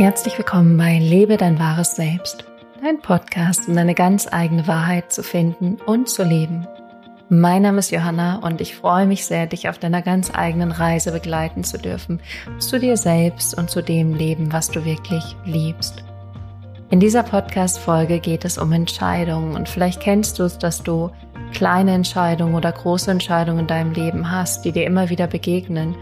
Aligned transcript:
Herzlich 0.00 0.38
willkommen 0.38 0.78
bei 0.78 0.98
Lebe 0.98 1.36
dein 1.36 1.58
wahres 1.58 1.94
Selbst, 1.94 2.46
dein 2.82 3.02
Podcast, 3.02 3.68
um 3.68 3.76
deine 3.76 3.94
ganz 3.94 4.26
eigene 4.32 4.66
Wahrheit 4.66 5.12
zu 5.12 5.22
finden 5.22 5.76
und 5.84 6.08
zu 6.08 6.24
leben. 6.24 6.66
Mein 7.28 7.60
Name 7.60 7.80
ist 7.80 7.90
Johanna 7.90 8.36
und 8.36 8.62
ich 8.62 8.74
freue 8.74 9.04
mich 9.04 9.26
sehr, 9.26 9.46
dich 9.46 9.68
auf 9.68 9.76
deiner 9.76 10.00
ganz 10.00 10.32
eigenen 10.34 10.72
Reise 10.72 11.12
begleiten 11.12 11.64
zu 11.64 11.76
dürfen, 11.76 12.18
zu 12.58 12.80
dir 12.80 12.96
selbst 12.96 13.58
und 13.58 13.68
zu 13.68 13.82
dem 13.82 14.14
Leben, 14.14 14.54
was 14.54 14.70
du 14.70 14.86
wirklich 14.86 15.36
liebst. 15.44 16.02
In 16.88 16.98
dieser 16.98 17.22
Podcast-Folge 17.22 18.20
geht 18.20 18.46
es 18.46 18.56
um 18.56 18.72
Entscheidungen 18.72 19.54
und 19.54 19.68
vielleicht 19.68 20.00
kennst 20.00 20.38
du 20.38 20.44
es, 20.44 20.56
dass 20.56 20.82
du 20.82 21.10
kleine 21.52 21.92
Entscheidungen 21.92 22.54
oder 22.54 22.72
große 22.72 23.10
Entscheidungen 23.10 23.60
in 23.60 23.66
deinem 23.66 23.92
Leben 23.92 24.30
hast, 24.30 24.64
die 24.64 24.72
dir 24.72 24.86
immer 24.86 25.10
wieder 25.10 25.26
begegnen 25.26 25.94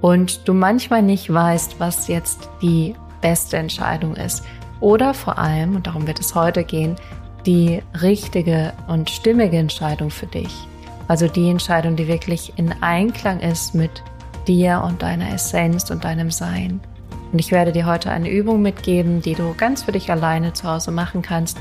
und 0.00 0.48
du 0.48 0.54
manchmal 0.54 1.02
nicht 1.02 1.32
weißt, 1.32 1.78
was 1.78 2.08
jetzt 2.08 2.50
die 2.60 2.96
beste 3.24 3.56
Entscheidung 3.56 4.14
ist. 4.16 4.44
Oder 4.80 5.14
vor 5.14 5.38
allem, 5.38 5.76
und 5.76 5.86
darum 5.86 6.06
wird 6.06 6.20
es 6.20 6.34
heute 6.34 6.62
gehen, 6.62 6.96
die 7.46 7.82
richtige 8.02 8.74
und 8.86 9.08
stimmige 9.08 9.56
Entscheidung 9.56 10.10
für 10.10 10.26
dich. 10.26 10.54
Also 11.08 11.26
die 11.26 11.48
Entscheidung, 11.48 11.96
die 11.96 12.06
wirklich 12.06 12.52
in 12.56 12.74
Einklang 12.82 13.40
ist 13.40 13.74
mit 13.74 14.02
dir 14.46 14.82
und 14.86 15.00
deiner 15.00 15.32
Essenz 15.32 15.90
und 15.90 16.04
deinem 16.04 16.30
Sein. 16.30 16.80
Und 17.32 17.38
ich 17.38 17.50
werde 17.50 17.72
dir 17.72 17.86
heute 17.86 18.10
eine 18.10 18.28
Übung 18.28 18.60
mitgeben, 18.60 19.22
die 19.22 19.34
du 19.34 19.54
ganz 19.56 19.82
für 19.82 19.92
dich 19.92 20.10
alleine 20.10 20.52
zu 20.52 20.68
Hause 20.68 20.90
machen 20.90 21.22
kannst, 21.22 21.56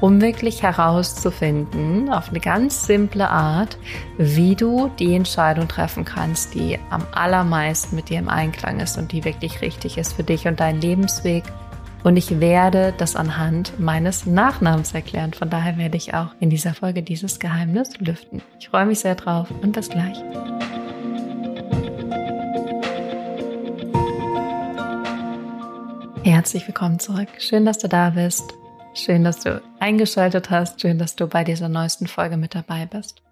um 0.00 0.20
wirklich 0.20 0.62
herauszufinden, 0.62 2.12
auf 2.12 2.28
eine 2.28 2.40
ganz 2.40 2.86
simple 2.86 3.28
Art, 3.28 3.78
wie 4.16 4.54
du 4.54 4.90
die 4.98 5.14
Entscheidung 5.14 5.66
treffen 5.66 6.04
kannst, 6.04 6.54
die 6.54 6.78
am 6.90 7.04
allermeisten 7.12 7.96
mit 7.96 8.08
dir 8.08 8.18
im 8.18 8.28
Einklang 8.28 8.80
ist 8.80 8.96
und 8.96 9.12
die 9.12 9.24
wirklich 9.24 9.60
richtig 9.60 9.98
ist 9.98 10.12
für 10.12 10.22
dich 10.22 10.46
und 10.46 10.60
deinen 10.60 10.80
Lebensweg. 10.80 11.44
Und 12.04 12.16
ich 12.16 12.38
werde 12.38 12.94
das 12.96 13.16
anhand 13.16 13.80
meines 13.80 14.24
Nachnamens 14.24 14.94
erklären. 14.94 15.34
Von 15.34 15.50
daher 15.50 15.76
werde 15.78 15.96
ich 15.96 16.14
auch 16.14 16.28
in 16.38 16.48
dieser 16.48 16.74
Folge 16.74 17.02
dieses 17.02 17.40
Geheimnis 17.40 17.98
lüften. 17.98 18.40
Ich 18.60 18.68
freue 18.68 18.86
mich 18.86 19.00
sehr 19.00 19.16
drauf 19.16 19.48
und 19.62 19.72
bis 19.72 19.88
gleich. 19.88 20.16
Herzlich 26.22 26.68
willkommen 26.68 27.00
zurück. 27.00 27.28
Schön, 27.38 27.66
dass 27.66 27.78
du 27.78 27.88
da 27.88 28.10
bist. 28.10 28.54
Schön, 28.98 29.22
dass 29.22 29.38
du 29.38 29.62
eingeschaltet 29.78 30.50
hast. 30.50 30.80
Schön, 30.80 30.98
dass 30.98 31.14
du 31.14 31.28
bei 31.28 31.44
dieser 31.44 31.68
neuesten 31.68 32.08
Folge 32.08 32.36
mit 32.36 32.56
dabei 32.56 32.84
bist. 32.84 33.22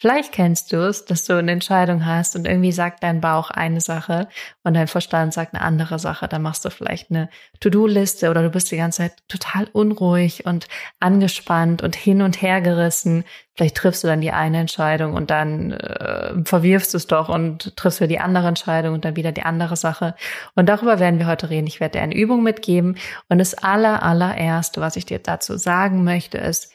Vielleicht 0.00 0.30
kennst 0.30 0.72
du 0.72 0.76
es, 0.76 1.06
dass 1.06 1.24
du 1.24 1.34
eine 1.34 1.50
Entscheidung 1.50 2.06
hast 2.06 2.36
und 2.36 2.46
irgendwie 2.46 2.70
sagt 2.70 3.02
dein 3.02 3.20
Bauch 3.20 3.50
eine 3.50 3.80
Sache 3.80 4.28
und 4.62 4.74
dein 4.74 4.86
Verstand 4.86 5.34
sagt 5.34 5.54
eine 5.54 5.62
andere 5.64 5.98
Sache. 5.98 6.28
Dann 6.28 6.42
machst 6.42 6.64
du 6.64 6.70
vielleicht 6.70 7.10
eine 7.10 7.28
To-Do-Liste 7.58 8.30
oder 8.30 8.42
du 8.42 8.50
bist 8.50 8.70
die 8.70 8.76
ganze 8.76 8.98
Zeit 8.98 9.14
total 9.26 9.66
unruhig 9.72 10.46
und 10.46 10.68
angespannt 11.00 11.82
und 11.82 11.96
hin 11.96 12.22
und 12.22 12.40
her 12.40 12.60
gerissen. 12.60 13.24
Vielleicht 13.56 13.76
triffst 13.76 14.04
du 14.04 14.06
dann 14.06 14.20
die 14.20 14.30
eine 14.30 14.60
Entscheidung 14.60 15.14
und 15.14 15.30
dann 15.30 15.72
äh, 15.72 16.44
verwirfst 16.44 16.94
du 16.94 16.96
es 16.96 17.08
doch 17.08 17.28
und 17.28 17.76
triffst 17.76 17.98
wieder 18.00 18.06
die 18.06 18.20
andere 18.20 18.46
Entscheidung 18.46 18.94
und 18.94 19.04
dann 19.04 19.16
wieder 19.16 19.32
die 19.32 19.42
andere 19.42 19.74
Sache. 19.74 20.14
Und 20.54 20.68
darüber 20.68 21.00
werden 21.00 21.18
wir 21.18 21.26
heute 21.26 21.50
reden. 21.50 21.66
Ich 21.66 21.80
werde 21.80 21.98
dir 21.98 22.02
eine 22.02 22.14
Übung 22.14 22.44
mitgeben 22.44 22.98
und 23.28 23.38
das 23.38 23.54
aller, 23.54 24.04
allererste, 24.04 24.80
was 24.80 24.94
ich 24.94 25.06
dir 25.06 25.18
dazu 25.18 25.56
sagen 25.56 26.04
möchte, 26.04 26.38
ist, 26.38 26.72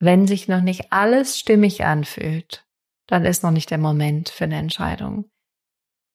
wenn 0.00 0.26
sich 0.26 0.48
noch 0.48 0.60
nicht 0.60 0.92
alles 0.92 1.38
stimmig 1.38 1.84
anfühlt, 1.84 2.66
dann 3.06 3.24
ist 3.24 3.42
noch 3.42 3.50
nicht 3.50 3.70
der 3.70 3.78
Moment 3.78 4.28
für 4.28 4.44
eine 4.44 4.56
Entscheidung. 4.58 5.30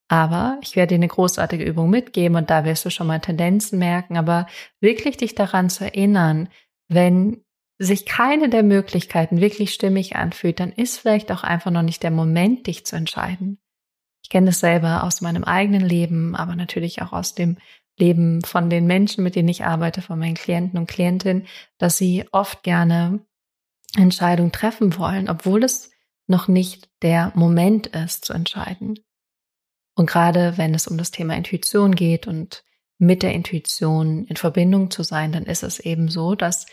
Aber 0.10 0.60
ich 0.62 0.76
werde 0.76 0.90
dir 0.90 0.96
eine 0.96 1.08
großartige 1.08 1.64
Übung 1.64 1.90
mitgeben 1.90 2.38
und 2.38 2.50
da 2.50 2.66
wirst 2.66 2.86
du 2.86 2.90
schon 2.90 3.08
mal 3.08 3.20
Tendenzen 3.20 3.80
merken, 3.80 4.18
aber 4.18 4.48
wirklich 4.80 5.18
dich 5.18 5.34
daran 5.34 5.70
zu 5.70 5.86
erinnern, 5.86 6.50
wenn 6.88 7.44
sich 7.80 8.06
keine 8.06 8.50
der 8.50 8.64
Möglichkeiten 8.64 9.42
wirklich 9.42 9.74
stimmig 9.74 10.16
anfühlt, 10.16 10.60
dann 10.60 10.72
ist 10.72 11.00
vielleicht 11.00 11.32
auch 11.32 11.44
einfach 11.44 11.72
noch 11.72 11.82
nicht 11.82 12.04
der 12.04 12.12
Moment, 12.12 12.68
dich 12.68 12.86
zu 12.86 12.96
entscheiden. 12.96 13.60
Ich 14.24 14.30
kenne 14.30 14.48
das 14.48 14.60
selber 14.60 15.04
aus 15.04 15.22
meinem 15.22 15.44
eigenen 15.44 15.82
Leben, 15.82 16.36
aber 16.36 16.56
natürlich 16.56 17.02
auch 17.02 17.12
aus 17.12 17.34
dem 17.34 17.58
Leben 17.98 18.42
von 18.44 18.70
den 18.70 18.88
Menschen, 18.88 19.24
mit 19.24 19.36
denen 19.36 19.50
ich 19.50 19.66
arbeite, 19.66 20.02
von 20.02 20.18
meinen 20.18 20.36
Klienten 20.36 20.80
und 20.80 20.88
Klientinnen, 20.88 21.48
dass 21.78 21.98
sie 21.98 22.26
oft 22.32 22.64
gerne 22.64 23.20
Entscheidung 23.98 24.52
treffen 24.52 24.98
wollen, 24.98 25.30
obwohl 25.30 25.64
es 25.64 25.92
noch 26.28 26.48
nicht 26.48 26.90
der 27.02 27.32
Moment 27.36 27.88
ist 27.88 28.26
zu 28.26 28.34
entscheiden. 28.34 29.00
Und 29.96 30.08
gerade 30.10 30.58
wenn 30.58 30.74
es 30.74 30.88
um 30.88 30.98
das 30.98 31.12
Thema 31.12 31.36
Intuition 31.36 31.94
geht 31.96 32.28
und 32.28 32.64
mit 32.98 33.22
der 33.22 33.34
Intuition 33.34 34.26
in 34.26 34.38
Verbindung 34.38 34.90
zu 34.90 35.04
sein, 35.04 35.32
dann 35.32 35.44
ist 35.44 35.64
es 35.64 35.80
eben 35.80 36.10
so, 36.10 36.36
dass 36.36 36.66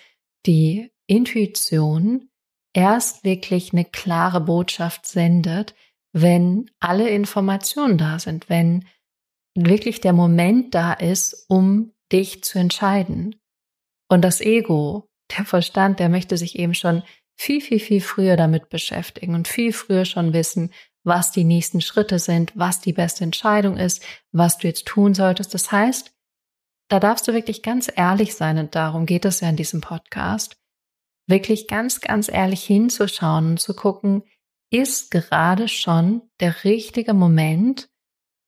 die 0.47 0.91
Intuition 1.07 2.31
erst 2.73 3.25
wirklich 3.25 3.73
eine 3.73 3.85
klare 3.85 4.41
Botschaft 4.41 5.07
sendet, 5.07 5.75
wenn 6.13 6.71
alle 6.79 7.11
Informationen 7.11 7.99
da 7.99 8.19
sind, 8.19 8.49
wenn 8.49 8.87
wirklich 9.55 10.01
der 10.01 10.13
Moment 10.13 10.75
da 10.75 10.93
ist, 10.93 11.47
um 11.49 11.93
dich 12.13 12.43
zu 12.45 12.59
entscheiden. 12.59 13.37
Und 14.09 14.23
das 14.23 14.41
Ego 14.41 15.10
der 15.37 15.45
Verstand, 15.45 16.01
der 16.01 16.09
möchte 16.09 16.37
sich 16.37 16.59
eben 16.59 16.75
schon 16.75 17.03
viel, 17.37 17.61
viel, 17.61 17.81
viel 17.81 18.01
früher 18.01 18.37
damit 18.37 18.69
beschäftigen 18.69 19.35
und 19.35 19.49
viel 19.49 19.73
früher 19.73 20.05
schon 20.05 20.33
wissen, 20.33 20.73
was 21.03 21.33
die 21.33 21.45
nächsten 21.45 21.81
Schritte 21.81 22.19
sind, 22.19 22.53
was 22.55 22.81
die 22.81 22.93
beste 22.93 23.25
Entscheidung 23.25 23.77
ist, 23.77 24.05
was 24.33 24.59
du 24.59 24.67
jetzt 24.67 24.87
tun 24.87 25.15
solltest. 25.15 25.55
Das 25.55 25.73
heißt, 25.73 26.13
da 26.89 27.01
darfst 27.01 27.27
du 27.29 27.33
wirklich 27.33 27.63
ganz 27.63 27.91
ehrlich 27.95 28.35
sein 28.35 28.59
und 28.59 28.75
darum 28.75 29.07
geht 29.07 29.25
es 29.25 29.41
ja 29.41 29.49
in 29.49 29.57
diesem 29.57 29.81
Podcast, 29.81 30.57
wirklich 31.27 31.69
ganz, 31.69 32.01
ganz 32.01 32.29
ehrlich 32.29 32.63
hinzuschauen 32.65 33.53
und 33.53 33.61
zu 33.61 33.75
gucken, 33.75 34.25
ist 34.71 35.11
gerade 35.11 35.69
schon 35.69 36.23
der 36.41 36.65
richtige 36.65 37.15
Moment 37.15 37.89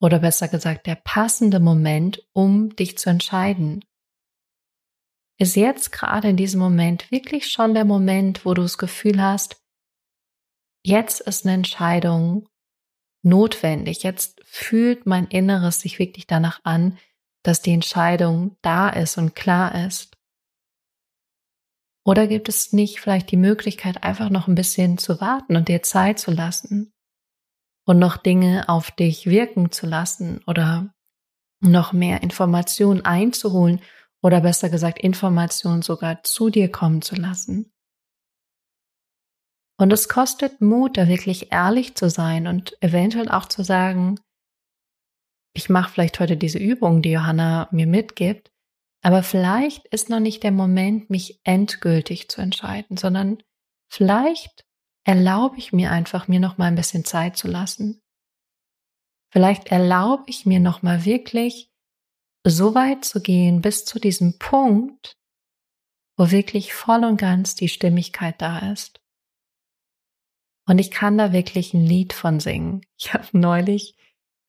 oder 0.01 0.19
besser 0.19 0.49
gesagt 0.49 0.87
der 0.87 0.97
passende 0.97 1.61
Moment, 1.61 2.27
um 2.33 2.75
dich 2.75 2.99
zu 2.99 3.09
entscheiden. 3.09 3.85
Ist 5.39 5.57
jetzt 5.57 5.93
gerade 5.93 6.29
in 6.29 6.37
diesem 6.37 6.61
Moment 6.61 7.11
wirklich 7.11 7.51
schon 7.51 7.75
der 7.75 7.85
Moment, 7.85 8.45
wo 8.45 8.55
du 8.55 8.63
das 8.63 8.79
Gefühl 8.79 9.21
hast, 9.21 9.61
jetzt 10.85 11.21
ist 11.21 11.45
eine 11.45 11.55
Entscheidung 11.55 12.49
notwendig. 13.23 14.03
Jetzt 14.03 14.41
fühlt 14.45 15.07
mein 15.07 15.27
Inneres 15.27 15.81
sich 15.81 15.99
wirklich 15.99 16.27
danach 16.27 16.61
an, 16.65 16.99
dass 17.43 17.63
die 17.63 17.73
Entscheidung 17.73 18.57
da 18.63 18.89
ist 18.89 19.19
und 19.19 19.35
klar 19.35 19.87
ist. 19.87 20.17
Oder 22.05 22.27
gibt 22.27 22.49
es 22.49 22.73
nicht 22.73 23.01
vielleicht 23.01 23.31
die 23.31 23.37
Möglichkeit, 23.37 24.03
einfach 24.03 24.29
noch 24.29 24.49
ein 24.49 24.57
bisschen 24.57 24.99
zu 24.99 25.21
warten 25.21 25.57
und 25.57 25.69
dir 25.69 25.83
Zeit 25.83 26.19
zu 26.19 26.33
lassen 26.33 26.93
und 27.85 27.99
noch 27.99 28.17
Dinge 28.17 28.69
auf 28.69 28.91
dich 28.91 29.27
wirken 29.27 29.71
zu 29.71 29.87
lassen 29.87 30.43
oder 30.47 30.93
noch 31.61 31.93
mehr 31.93 32.23
Informationen 32.23 33.05
einzuholen 33.05 33.81
oder 34.23 34.41
besser 34.41 34.71
gesagt 34.71 34.99
Informationen 34.99 35.83
sogar 35.83 36.23
zu 36.23 36.49
dir 36.49 36.71
kommen 36.71 37.03
zu 37.03 37.17
lassen. 37.17 37.73
Und 39.79 39.93
es 39.93 40.09
kostet 40.09 40.61
Mut, 40.61 40.97
da 40.97 41.09
wirklich 41.09 41.51
ehrlich 41.51 41.97
zu 41.97 42.09
sein 42.09 42.47
und 42.47 42.81
eventuell 42.81 43.29
auch 43.29 43.47
zu 43.47 43.65
sagen, 43.65 44.21
ich 45.55 45.69
mache 45.69 45.91
vielleicht 45.91 46.21
heute 46.21 46.37
diese 46.37 46.59
Übung, 46.59 47.03
die 47.03 47.11
Johanna 47.11 47.69
mir 47.73 47.87
mitgibt, 47.87 48.51
aber 49.03 49.23
vielleicht 49.23 49.87
ist 49.89 50.09
noch 50.09 50.21
nicht 50.21 50.45
der 50.45 50.53
Moment, 50.53 51.11
mich 51.11 51.41
endgültig 51.43 52.29
zu 52.29 52.41
entscheiden, 52.41 52.97
sondern 52.97 53.43
vielleicht 53.91 54.65
erlaube 55.05 55.59
ich 55.59 55.73
mir 55.73 55.91
einfach, 55.91 56.29
mir 56.29 56.39
noch 56.39 56.59
mal 56.59 56.67
ein 56.67 56.77
bisschen 56.77 57.05
Zeit 57.05 57.37
zu 57.37 57.49
lassen. 57.49 58.01
Vielleicht 59.33 59.69
erlaube 59.73 60.25
ich 60.27 60.47
mir 60.47 60.61
noch 60.61 60.83
mal 60.83 61.05
wirklich 61.05 61.72
so 62.45 62.75
weit 62.75 63.05
zu 63.05 63.21
gehen 63.21 63.61
bis 63.61 63.85
zu 63.85 63.99
diesem 63.99 64.39
Punkt, 64.39 65.17
wo 66.17 66.31
wirklich 66.31 66.75
voll 66.75 67.05
und 67.05 67.17
ganz 67.17 67.55
die 67.55 67.69
Stimmigkeit 67.69 68.41
da 68.41 68.73
ist. 68.73 69.01
Und 70.67 70.79
ich 70.79 70.91
kann 70.91 71.19
da 71.19 71.33
wirklich 71.33 71.75
ein 71.75 71.85
Lied 71.85 72.13
von 72.13 72.41
singen. 72.41 72.83
Ich 72.99 73.15
habe 73.15 73.27
neulich 73.33 73.97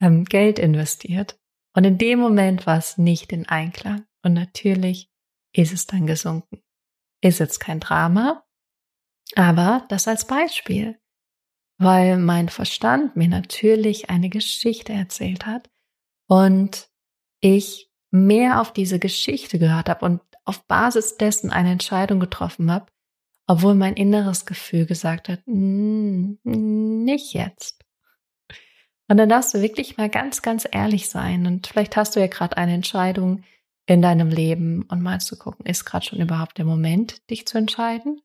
ähm, 0.02 0.26
Geld 0.26 0.60
investiert 0.60 1.40
und 1.76 1.86
in 1.86 1.98
dem 1.98 2.20
Moment 2.20 2.66
war 2.68 2.78
es 2.78 2.98
nicht 2.98 3.32
in 3.32 3.48
Einklang. 3.48 4.06
Und 4.22 4.34
natürlich 4.34 5.10
ist 5.54 5.74
es 5.74 5.86
dann 5.86 6.08
gesunken. 6.08 6.62
Ist 7.22 7.40
jetzt 7.40 7.60
kein 7.60 7.80
Drama, 7.80 8.46
aber 9.36 9.86
das 9.90 10.08
als 10.08 10.26
Beispiel, 10.26 11.00
weil 11.78 12.18
mein 12.18 12.50
Verstand 12.50 13.16
mir 13.16 13.28
natürlich 13.28 14.10
eine 14.10 14.30
Geschichte 14.30 14.94
erzählt 14.94 15.46
hat 15.46 15.70
und 16.28 16.90
ich 17.44 17.90
mehr 18.10 18.62
auf 18.62 18.72
diese 18.72 19.00
Geschichte 19.00 19.60
gehört 19.60 19.90
habe 19.90 20.06
und 20.06 20.22
auf 20.46 20.66
Basis 20.66 21.18
dessen 21.18 21.52
eine 21.52 21.72
Entscheidung 21.72 22.20
getroffen 22.20 22.72
habe, 22.72 22.86
obwohl 23.48 23.76
mein 23.76 23.96
inneres 23.96 24.46
Gefühl 24.46 24.86
gesagt 24.86 25.30
hat, 25.30 25.42
nicht 25.46 27.34
jetzt. 27.34 27.84
Und 29.10 29.18
dann 29.18 29.30
darfst 29.30 29.54
du 29.54 29.62
wirklich 29.62 29.98
mal 29.98 30.10
ganz, 30.10 30.42
ganz 30.42 30.68
ehrlich 30.72 31.10
sein. 31.10 31.46
Und 31.46 31.68
vielleicht 31.68 31.98
hast 31.98 32.16
du 32.16 32.22
ja 32.22 32.28
gerade 32.28 32.56
eine 32.56 32.74
Entscheidung 32.74 33.44
in 33.86 34.02
deinem 34.02 34.30
Leben 34.30 34.84
und 34.84 35.02
mal 35.02 35.20
zu 35.20 35.38
gucken, 35.38 35.66
ist 35.66 35.84
gerade 35.84 36.06
schon 36.06 36.22
überhaupt 36.22 36.58
der 36.58 36.66
Moment, 36.66 37.30
dich 37.30 37.46
zu 37.46 37.58
entscheiden? 37.58 38.22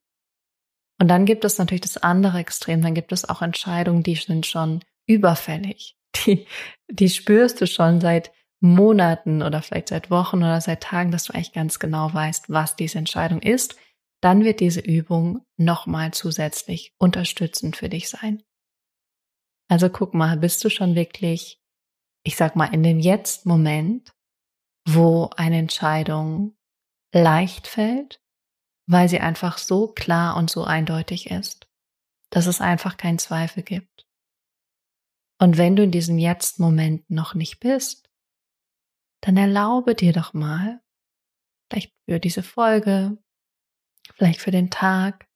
Und 1.00 1.09
dann 1.09 1.26
gibt 1.26 1.44
es 1.44 1.59
natürlich 1.59 1.81
das 1.81 1.97
andere 1.97 2.38
Extrem, 2.38 2.82
dann 2.82 2.94
gibt 2.94 3.12
es 3.12 3.29
auch 3.29 3.43
Entscheidungen, 3.43 4.03
die 4.03 4.15
sind 4.15 4.47
schon 4.47 4.81
überfällig. 5.06 5.97
Die, 6.25 6.47
die 6.91 7.11
spürst 7.11 7.61
du 7.61 7.67
schon 7.67 8.00
seit 8.00 8.32
Monaten 8.60 9.43
oder 9.43 9.62
vielleicht 9.62 9.88
seit 9.88 10.10
Wochen 10.10 10.38
oder 10.38 10.60
seit 10.60 10.82
Tagen, 10.82 11.10
dass 11.10 11.25
du 11.25 11.34
eigentlich 11.34 11.52
ganz 11.52 11.78
genau 11.78 12.12
weißt, 12.12 12.50
was 12.50 12.76
diese 12.76 12.99
Entscheidung 12.99 13.40
ist. 13.40 13.76
Dann 14.20 14.44
wird 14.44 14.60
diese 14.60 14.81
Übung 14.81 15.44
nochmal 15.56 16.12
zusätzlich 16.12 16.94
unterstützend 16.99 17.76
für 17.76 17.88
dich 17.88 18.08
sein. 18.08 18.43
Also 19.69 19.88
guck 19.90 20.14
mal, 20.14 20.37
bist 20.37 20.64
du 20.64 20.70
schon 20.70 20.94
wirklich, 20.94 21.60
ich 22.25 22.37
sag 22.37 22.56
mal, 22.56 22.72
in 22.72 22.82
dem 22.82 22.99
Jetzt-Moment, 22.99 24.12
wo 24.88 25.31
eine 25.37 25.58
Entscheidung 25.58 26.56
leicht 27.12 27.66
fällt, 27.66 28.20
weil 28.87 29.08
sie 29.08 29.20
einfach 29.20 29.58
so 29.58 29.88
klar 29.88 30.37
und 30.37 30.50
so 30.50 30.64
eindeutig 30.64 31.31
ist, 31.31 31.69
dass 32.31 32.46
es 32.46 32.60
einfach 32.60 32.96
keinen 32.96 33.19
Zweifel 33.19 33.62
gibt. 33.62 34.06
Und 35.38 35.58
wenn 35.58 35.76
du 35.76 35.84
in 35.84 35.90
diesem 35.93 36.19
Jetzt-Moment 36.19 37.08
noch 37.10 37.34
nicht 37.34 37.60
bist, 37.60 38.07
dann 39.20 39.37
erlaube 39.37 39.94
dir 39.94 40.12
doch 40.12 40.32
mal, 40.32 40.81
vielleicht 41.69 41.93
für 42.09 42.20
diese 42.20 42.43
Folge, 42.43 43.19
vielleicht 44.15 44.41
für 44.41 44.50
den 44.50 44.70
Tag, 44.70 45.26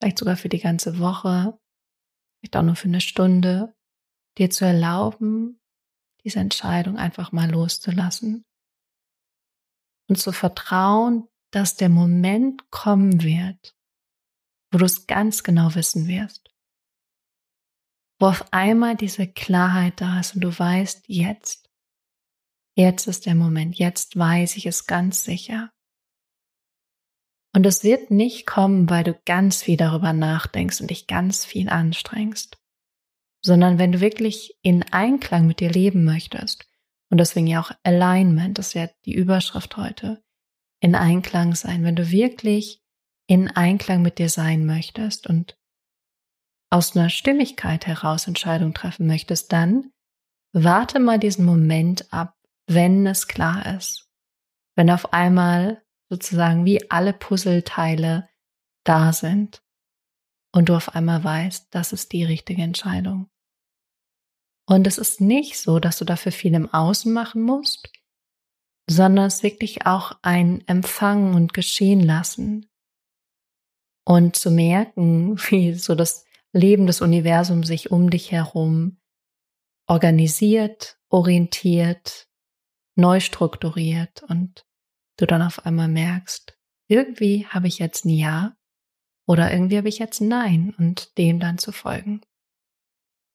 vielleicht 0.00 0.18
sogar 0.18 0.36
für 0.36 0.48
die 0.48 0.60
ganze 0.60 0.98
Woche, 0.98 1.58
vielleicht 2.38 2.56
auch 2.56 2.62
nur 2.62 2.76
für 2.76 2.88
eine 2.88 3.00
Stunde, 3.00 3.74
dir 4.38 4.50
zu 4.50 4.64
erlauben, 4.64 5.60
diese 6.24 6.40
Entscheidung 6.40 6.96
einfach 6.96 7.32
mal 7.32 7.50
loszulassen. 7.50 8.44
Und 10.08 10.16
zu 10.16 10.32
vertrauen, 10.32 11.28
dass 11.52 11.76
der 11.76 11.88
Moment 11.88 12.70
kommen 12.70 13.22
wird, 13.22 13.76
wo 14.72 14.78
du 14.78 14.84
es 14.84 15.06
ganz 15.06 15.42
genau 15.42 15.74
wissen 15.74 16.08
wirst, 16.08 16.50
wo 18.18 18.26
auf 18.26 18.52
einmal 18.52 18.96
diese 18.96 19.26
Klarheit 19.26 20.00
da 20.00 20.20
ist 20.20 20.34
und 20.34 20.42
du 20.42 20.56
weißt, 20.56 21.04
jetzt, 21.06 21.69
jetzt 22.74 23.06
ist 23.06 23.26
der 23.26 23.34
Moment, 23.34 23.76
jetzt 23.76 24.16
weiß 24.16 24.56
ich 24.56 24.66
es 24.66 24.86
ganz 24.86 25.24
sicher. 25.24 25.70
Und 27.52 27.66
es 27.66 27.82
wird 27.82 28.10
nicht 28.10 28.46
kommen, 28.46 28.88
weil 28.88 29.04
du 29.04 29.20
ganz 29.24 29.62
viel 29.62 29.76
darüber 29.76 30.12
nachdenkst 30.12 30.80
und 30.80 30.90
dich 30.90 31.06
ganz 31.06 31.44
viel 31.44 31.68
anstrengst, 31.68 32.58
sondern 33.44 33.78
wenn 33.78 33.92
du 33.92 34.00
wirklich 34.00 34.56
in 34.62 34.84
Einklang 34.84 35.46
mit 35.46 35.60
dir 35.60 35.70
leben 35.70 36.04
möchtest, 36.04 36.66
und 37.10 37.18
deswegen 37.18 37.48
ja 37.48 37.60
auch 37.60 37.72
Alignment, 37.82 38.58
das 38.58 38.68
ist 38.68 38.74
ja 38.74 38.88
die 39.04 39.14
Überschrift 39.14 39.76
heute, 39.76 40.22
in 40.80 40.94
Einklang 40.94 41.54
sein, 41.54 41.82
wenn 41.82 41.96
du 41.96 42.10
wirklich 42.10 42.82
in 43.26 43.48
Einklang 43.48 44.02
mit 44.02 44.18
dir 44.18 44.28
sein 44.28 44.64
möchtest 44.64 45.26
und 45.26 45.56
aus 46.70 46.96
einer 46.96 47.10
Stimmigkeit 47.10 47.86
heraus 47.86 48.28
Entscheidungen 48.28 48.74
treffen 48.74 49.06
möchtest, 49.06 49.52
dann 49.52 49.92
warte 50.52 51.00
mal 51.00 51.18
diesen 51.18 51.44
Moment 51.44 52.12
ab, 52.12 52.36
wenn 52.70 53.06
es 53.06 53.26
klar 53.26 53.76
ist. 53.76 54.08
Wenn 54.76 54.90
auf 54.90 55.12
einmal 55.12 55.82
sozusagen 56.08 56.64
wie 56.64 56.90
alle 56.90 57.12
Puzzleteile 57.12 58.28
da 58.84 59.12
sind 59.12 59.62
und 60.52 60.68
du 60.68 60.76
auf 60.76 60.94
einmal 60.94 61.22
weißt, 61.22 61.68
das 61.70 61.92
ist 61.92 62.12
die 62.12 62.24
richtige 62.24 62.62
Entscheidung. 62.62 63.28
Und 64.66 64.86
es 64.86 64.98
ist 64.98 65.20
nicht 65.20 65.58
so, 65.58 65.80
dass 65.80 65.98
du 65.98 66.04
dafür 66.04 66.30
viel 66.30 66.54
im 66.54 66.72
Außen 66.72 67.12
machen 67.12 67.42
musst, 67.42 67.90
sondern 68.88 69.26
es 69.26 69.42
wirklich 69.42 69.86
auch 69.86 70.18
ein 70.22 70.66
Empfangen 70.68 71.34
und 71.34 71.52
Geschehen 71.52 72.00
lassen. 72.00 72.70
Und 74.04 74.36
zu 74.36 74.52
merken, 74.52 75.36
wie 75.50 75.74
so 75.74 75.96
das 75.96 76.24
Leben 76.52 76.86
des 76.86 77.00
Universums 77.00 77.66
sich 77.66 77.90
um 77.90 78.10
dich 78.10 78.30
herum 78.30 79.00
organisiert, 79.88 81.00
orientiert, 81.08 82.29
neu 82.96 83.20
strukturiert 83.20 84.22
und 84.24 84.64
du 85.16 85.26
dann 85.26 85.42
auf 85.42 85.64
einmal 85.66 85.88
merkst, 85.88 86.56
irgendwie 86.88 87.46
habe 87.46 87.68
ich 87.68 87.78
jetzt 87.78 88.04
ein 88.04 88.10
Ja 88.10 88.56
oder 89.26 89.52
irgendwie 89.52 89.78
habe 89.78 89.88
ich 89.88 89.98
jetzt 89.98 90.20
ein 90.20 90.28
Nein 90.28 90.74
und 90.78 91.16
dem 91.18 91.38
dann 91.38 91.58
zu 91.58 91.72
folgen. 91.72 92.20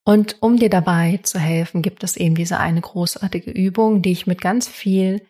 Und 0.06 0.42
um 0.42 0.58
dir 0.58 0.70
dabei 0.70 1.20
zu 1.24 1.40
helfen, 1.40 1.82
gibt 1.82 2.04
es 2.04 2.16
eben 2.16 2.36
diese 2.36 2.60
eine 2.60 2.82
großartige 2.82 3.50
Übung, 3.50 4.02
die 4.02 4.12
ich 4.12 4.28
mit 4.28 4.40
ganz 4.40 4.68
viel 4.68 5.26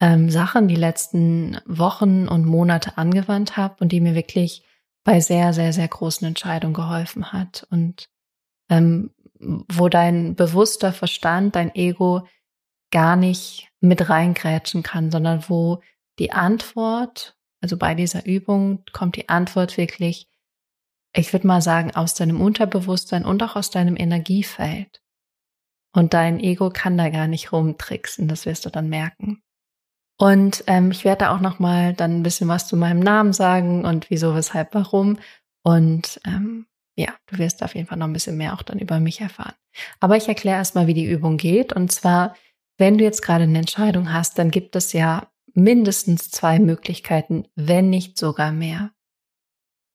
ähm, 0.00 0.30
Sachen 0.30 0.68
die 0.68 0.76
letzten 0.76 1.58
Wochen 1.66 2.26
und 2.26 2.46
Monate 2.46 2.96
angewandt 2.96 3.56
habe 3.56 3.76
und 3.80 3.92
die 3.92 4.00
mir 4.00 4.14
wirklich 4.14 4.64
bei 5.04 5.20
sehr, 5.20 5.52
sehr, 5.52 5.72
sehr 5.72 5.88
großen 5.88 6.26
Entscheidungen 6.26 6.74
geholfen 6.74 7.32
hat 7.32 7.66
und 7.70 8.08
ähm, 8.70 9.10
wo 9.40 9.88
dein 9.88 10.34
bewusster 10.34 10.92
Verstand, 10.92 11.54
dein 11.54 11.74
Ego 11.74 12.26
gar 12.90 13.16
nicht 13.16 13.68
mit 13.80 14.08
reingrätschen 14.08 14.82
kann, 14.82 15.10
sondern 15.10 15.44
wo 15.48 15.82
die 16.18 16.32
Antwort, 16.32 17.36
also 17.60 17.76
bei 17.76 17.94
dieser 17.94 18.26
Übung 18.26 18.84
kommt 18.92 19.16
die 19.16 19.28
Antwort 19.28 19.76
wirklich, 19.76 20.28
ich 21.14 21.32
würde 21.32 21.46
mal 21.46 21.62
sagen, 21.62 21.94
aus 21.94 22.14
deinem 22.14 22.40
Unterbewusstsein 22.40 23.24
und 23.24 23.42
auch 23.42 23.56
aus 23.56 23.70
deinem 23.70 23.96
Energiefeld. 23.96 25.02
Und 25.94 26.14
dein 26.14 26.38
Ego 26.38 26.70
kann 26.70 26.98
da 26.98 27.08
gar 27.08 27.26
nicht 27.26 27.52
rumtricksen, 27.52 28.28
das 28.28 28.46
wirst 28.46 28.66
du 28.66 28.70
dann 28.70 28.88
merken. 28.88 29.42
Und 30.20 30.64
ähm, 30.66 30.90
ich 30.90 31.04
werde 31.04 31.24
da 31.24 31.34
auch 31.34 31.40
noch 31.40 31.60
mal 31.60 31.94
dann 31.94 32.16
ein 32.16 32.22
bisschen 32.22 32.48
was 32.48 32.66
zu 32.66 32.76
meinem 32.76 33.00
Namen 33.00 33.32
sagen 33.32 33.84
und 33.84 34.10
wieso, 34.10 34.34
weshalb, 34.34 34.74
warum. 34.74 35.18
Und 35.62 36.20
ähm, 36.26 36.66
ja, 36.96 37.14
du 37.26 37.38
wirst 37.38 37.62
auf 37.62 37.76
jeden 37.76 37.86
Fall 37.86 37.98
noch 37.98 38.08
ein 38.08 38.12
bisschen 38.12 38.36
mehr 38.36 38.54
auch 38.54 38.62
dann 38.62 38.80
über 38.80 38.98
mich 38.98 39.20
erfahren. 39.20 39.54
Aber 40.00 40.16
ich 40.16 40.26
erkläre 40.26 40.56
erstmal, 40.56 40.88
wie 40.88 40.94
die 40.94 41.04
Übung 41.04 41.36
geht. 41.36 41.72
Und 41.72 41.92
zwar, 41.92 42.34
wenn 42.78 42.96
du 42.96 43.04
jetzt 43.04 43.22
gerade 43.22 43.44
eine 43.44 43.58
Entscheidung 43.58 44.12
hast, 44.12 44.38
dann 44.38 44.50
gibt 44.50 44.76
es 44.76 44.92
ja 44.92 45.30
mindestens 45.52 46.30
zwei 46.30 46.58
Möglichkeiten, 46.58 47.46
wenn 47.56 47.90
nicht 47.90 48.16
sogar 48.16 48.52
mehr. 48.52 48.92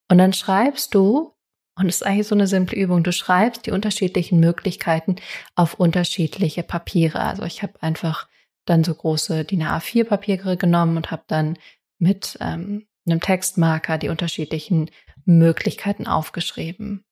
Und 0.10 0.18
dann 0.18 0.34
schreibst 0.34 0.94
du, 0.94 1.34
und 1.76 1.88
es 1.88 1.96
ist 1.96 2.04
eigentlich 2.04 2.28
so 2.28 2.36
eine 2.36 2.46
simple 2.46 2.78
Übung, 2.78 3.04
du 3.04 3.12
schreibst 3.12 3.66
die 3.66 3.72
unterschiedlichen 3.72 4.40
Möglichkeiten 4.40 5.16
auf 5.56 5.76
unterschiedliche 5.76 6.62
Papiere. 6.62 7.20
Also 7.22 7.44
ich 7.44 7.64
habe 7.64 7.82
einfach 7.82 8.28
dann 8.66 8.84
so 8.84 8.94
große 8.94 9.46
DIN 9.46 9.64
A4 9.64 10.04
Papiere 10.04 10.58
genommen 10.58 10.98
und 10.98 11.10
habe 11.10 11.24
dann 11.28 11.58
mit 11.98 12.38
ähm, 12.42 12.86
einem 13.06 13.22
Textmarker 13.22 13.98
die 13.98 14.10
unterschiedlichen 14.10 14.92
Möglichkeiten 15.26 16.06
aufgeschrieben. 16.06 17.06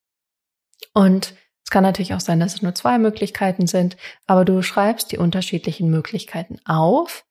Und 0.93 1.34
kann 1.71 1.83
natürlich 1.83 2.13
auch 2.13 2.19
sein, 2.19 2.39
dass 2.39 2.53
es 2.53 2.61
nur 2.61 2.75
zwei 2.75 2.99
Möglichkeiten 2.99 3.65
sind, 3.65 3.97
aber 4.27 4.45
du 4.45 4.61
schreibst 4.61 5.11
die 5.11 5.17
unterschiedlichen 5.17 5.89
Möglichkeiten 5.89 6.59
auf 6.65 7.25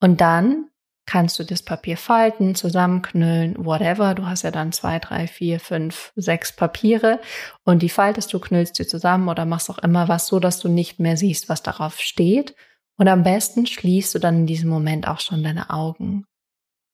und 0.00 0.22
dann 0.22 0.70
kannst 1.06 1.38
du 1.38 1.44
das 1.44 1.62
Papier 1.62 1.96
falten, 1.96 2.54
zusammenknüllen, 2.54 3.64
whatever. 3.64 4.14
Du 4.14 4.26
hast 4.26 4.42
ja 4.42 4.52
dann 4.52 4.70
zwei, 4.70 5.00
drei, 5.00 5.26
vier, 5.26 5.58
fünf, 5.58 6.12
sechs 6.14 6.54
Papiere 6.54 7.20
und 7.64 7.82
die 7.82 7.88
faltest 7.88 8.32
du, 8.32 8.38
knüllst 8.38 8.76
sie 8.76 8.86
zusammen 8.86 9.28
oder 9.28 9.44
machst 9.44 9.70
auch 9.70 9.78
immer 9.78 10.08
was 10.08 10.28
so, 10.28 10.38
dass 10.38 10.60
du 10.60 10.68
nicht 10.68 11.00
mehr 11.00 11.16
siehst, 11.16 11.48
was 11.48 11.62
darauf 11.62 11.98
steht 11.98 12.54
und 12.96 13.08
am 13.08 13.22
besten 13.24 13.66
schließt 13.66 14.14
du 14.14 14.18
dann 14.18 14.40
in 14.40 14.46
diesem 14.46 14.70
Moment 14.70 15.08
auch 15.08 15.20
schon 15.20 15.42
deine 15.42 15.70
Augen, 15.70 16.26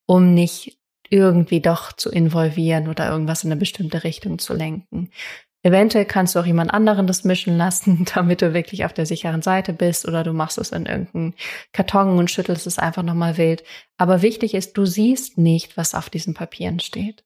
um 0.07 0.35
nicht 0.35 0.79
irgendwie 1.11 1.61
doch 1.61 1.93
zu 1.93 2.11
involvieren 2.11 2.89
oder 2.89 3.11
irgendwas 3.11 3.45
in 3.45 3.51
eine 3.51 3.59
bestimmte 3.59 4.05
Richtung 4.05 4.39
zu 4.39 4.55
lenken. 4.55 5.11
Eventuell 5.67 6.05
kannst 6.05 6.37
du 6.37 6.39
auch 6.39 6.47
jemand 6.47 6.73
anderen 6.73 7.09
das 7.09 7.25
mischen 7.25 7.57
lassen, 7.57 8.07
damit 8.15 8.41
du 8.41 8.55
wirklich 8.55 8.85
auf 8.85 8.93
der 8.93 9.05
sicheren 9.05 9.43
Seite 9.43 9.73
bist 9.73 10.07
oder 10.07 10.23
du 10.23 10.33
machst 10.33 10.59
es 10.59 10.71
in 10.71 10.87
irgendeinen 10.87 11.35
Karton 11.73 12.19
und 12.19 12.31
schüttelst 12.31 12.69
es 12.69 12.79
einfach 12.79 13.03
nochmal 13.03 13.37
wild. 13.37 13.65
Aber 13.99 14.23
wichtig 14.23 14.55
ist, 14.55 14.79
du 14.79 14.87
siehst 14.87 15.39
nicht, 15.39 15.77
was 15.77 15.97
auf 15.97 16.09
diesen 16.09 16.35
Papieren 16.35 16.79
steht. 16.79 17.25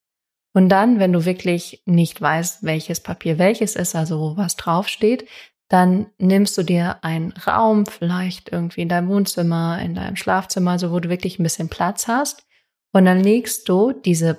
Und 0.54 0.70
dann, 0.70 0.98
wenn 0.98 1.12
du 1.12 1.26
wirklich 1.26 1.82
nicht 1.84 2.18
weißt, 2.18 2.62
welches 2.62 3.00
Papier 3.00 3.38
welches 3.38 3.76
ist, 3.76 3.94
also 3.94 4.38
was 4.38 4.56
draufsteht, 4.56 5.28
dann 5.68 6.06
nimmst 6.16 6.56
du 6.56 6.62
dir 6.62 7.04
einen 7.04 7.32
Raum, 7.32 7.84
vielleicht 7.84 8.48
irgendwie 8.48 8.80
in 8.80 8.88
deinem 8.88 9.10
Wohnzimmer, 9.10 9.82
in 9.82 9.94
deinem 9.94 10.16
Schlafzimmer, 10.16 10.78
so 10.78 10.92
wo 10.92 10.98
du 10.98 11.10
wirklich 11.10 11.38
ein 11.38 11.42
bisschen 11.42 11.68
Platz 11.68 12.08
hast. 12.08 12.46
Und 12.94 13.04
dann 13.04 13.20
legst 13.20 13.68
du 13.68 13.92
diese 13.92 14.32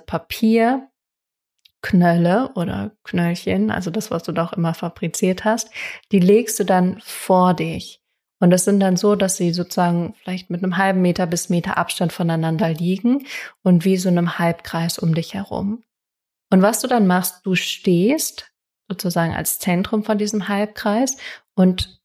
Papierknölle 1.82 2.50
oder 2.54 2.92
Knöllchen, 3.04 3.70
also 3.70 3.90
das, 3.90 4.10
was 4.10 4.22
du 4.22 4.32
doch 4.32 4.52
immer 4.52 4.74
fabriziert 4.74 5.44
hast, 5.44 5.70
die 6.12 6.20
legst 6.20 6.58
du 6.60 6.64
dann 6.64 7.00
vor 7.00 7.54
dich. 7.54 8.00
Und 8.40 8.50
das 8.50 8.64
sind 8.64 8.80
dann 8.80 8.96
so, 8.96 9.14
dass 9.14 9.36
sie 9.36 9.52
sozusagen 9.52 10.14
vielleicht 10.14 10.50
mit 10.50 10.62
einem 10.62 10.76
halben 10.76 11.00
Meter 11.00 11.26
bis 11.26 11.48
Meter 11.48 11.78
Abstand 11.78 12.12
voneinander 12.12 12.70
liegen 12.70 13.26
und 13.62 13.84
wie 13.84 13.96
so 13.96 14.08
einem 14.08 14.38
Halbkreis 14.38 14.98
um 14.98 15.14
dich 15.14 15.34
herum. 15.34 15.84
Und 16.50 16.62
was 16.62 16.80
du 16.80 16.88
dann 16.88 17.06
machst, 17.06 17.46
du 17.46 17.54
stehst 17.54 18.52
sozusagen 18.88 19.34
als 19.34 19.58
Zentrum 19.58 20.02
von 20.02 20.18
diesem 20.18 20.48
Halbkreis 20.48 21.16
und 21.54 22.00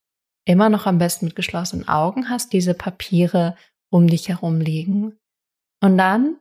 immer 0.46 0.69
noch 0.69 0.86
am 0.86 1.00
besten 1.00 1.25
mit 1.25 1.36
geschlossenen 1.36 1.88
Augen 1.88 2.29
hast 2.29 2.53
diese 2.53 2.74
Papiere 2.74 3.55
um 3.89 4.07
dich 4.07 4.29
herum 4.29 4.62
liegen. 4.62 5.17
Und 5.81 5.98
dann 5.98 6.38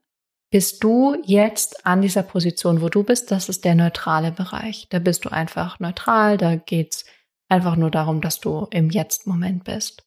bist 0.51 0.83
du 0.85 1.17
jetzt 1.25 1.85
an 1.87 2.03
dieser 2.03 2.23
Position, 2.23 2.81
wo 2.81 2.89
du 2.89 3.03
bist, 3.03 3.31
das 3.31 3.49
ist 3.49 3.65
der 3.65 3.75
neutrale 3.75 4.33
Bereich. 4.33 4.87
Da 4.91 4.99
bist 4.99 5.25
du 5.25 5.31
einfach 5.31 5.81
neutral, 5.81 6.37
da 6.37 6.57
geht's 6.57 7.05
einfach 7.49 7.77
nur 7.77 7.91
darum, 7.91 8.21
dass 8.21 8.41
du 8.41 8.67
im 8.71 8.91
Jetzt-Moment 8.91 9.65
bist. 9.65 10.05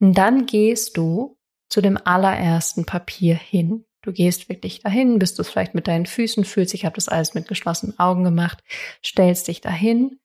Und 0.00 0.14
dann 0.14 0.46
gehst 0.46 0.96
du 0.96 1.38
zu 1.68 1.80
dem 1.80 1.98
allerersten 2.04 2.84
Papier 2.84 3.36
hin. 3.36 3.84
Du 4.02 4.12
gehst 4.12 4.48
wirklich 4.48 4.80
dahin, 4.82 5.18
bis 5.18 5.34
du 5.34 5.42
es 5.42 5.48
vielleicht 5.48 5.74
mit 5.74 5.88
deinen 5.88 6.06
Füßen 6.06 6.44
fühlst. 6.44 6.74
Ich 6.74 6.84
habe 6.84 6.96
das 6.96 7.08
alles 7.08 7.34
mit 7.34 7.48
geschlossenen 7.48 7.98
Augen 7.98 8.22
gemacht. 8.22 8.62
Stellst 9.04 9.48
dich 9.48 9.60
dahin 9.60 10.20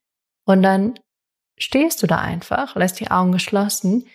und 0.46 0.64
dann 0.64 1.00
stehst 1.58 2.02
du 2.04 2.08
da 2.08 2.18
einfach, 2.18 2.76
lässt 2.76 3.00
die 3.00 3.12
Augen 3.12 3.32
geschlossen 3.32 4.06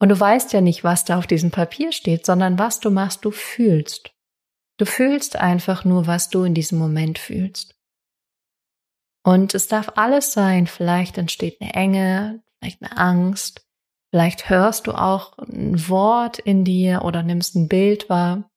und 0.00 0.08
du 0.08 0.18
weißt 0.18 0.52
ja 0.52 0.60
nicht, 0.60 0.82
was 0.82 1.04
da 1.04 1.18
auf 1.18 1.26
diesem 1.26 1.50
Papier 1.50 1.92
steht, 1.92 2.26
sondern 2.26 2.58
was 2.58 2.80
du 2.80 2.90
machst, 2.90 3.24
du 3.24 3.30
fühlst. 3.30 4.11
Du 4.82 4.86
fühlst 4.86 5.36
einfach 5.36 5.84
nur, 5.84 6.08
was 6.08 6.28
du 6.28 6.42
in 6.42 6.54
diesem 6.54 6.76
Moment 6.76 7.16
fühlst. 7.16 7.76
Und 9.24 9.54
es 9.54 9.68
darf 9.68 9.92
alles 9.94 10.32
sein. 10.32 10.66
Vielleicht 10.66 11.18
entsteht 11.18 11.60
eine 11.60 11.72
Enge, 11.72 12.42
vielleicht 12.58 12.82
eine 12.82 12.98
Angst. 12.98 13.64
Vielleicht 14.10 14.50
hörst 14.50 14.88
du 14.88 14.92
auch 14.94 15.38
ein 15.38 15.88
Wort 15.88 16.40
in 16.40 16.64
dir 16.64 17.02
oder 17.04 17.22
nimmst 17.22 17.54
ein 17.54 17.68
Bild 17.68 18.10
wahr. 18.10 18.50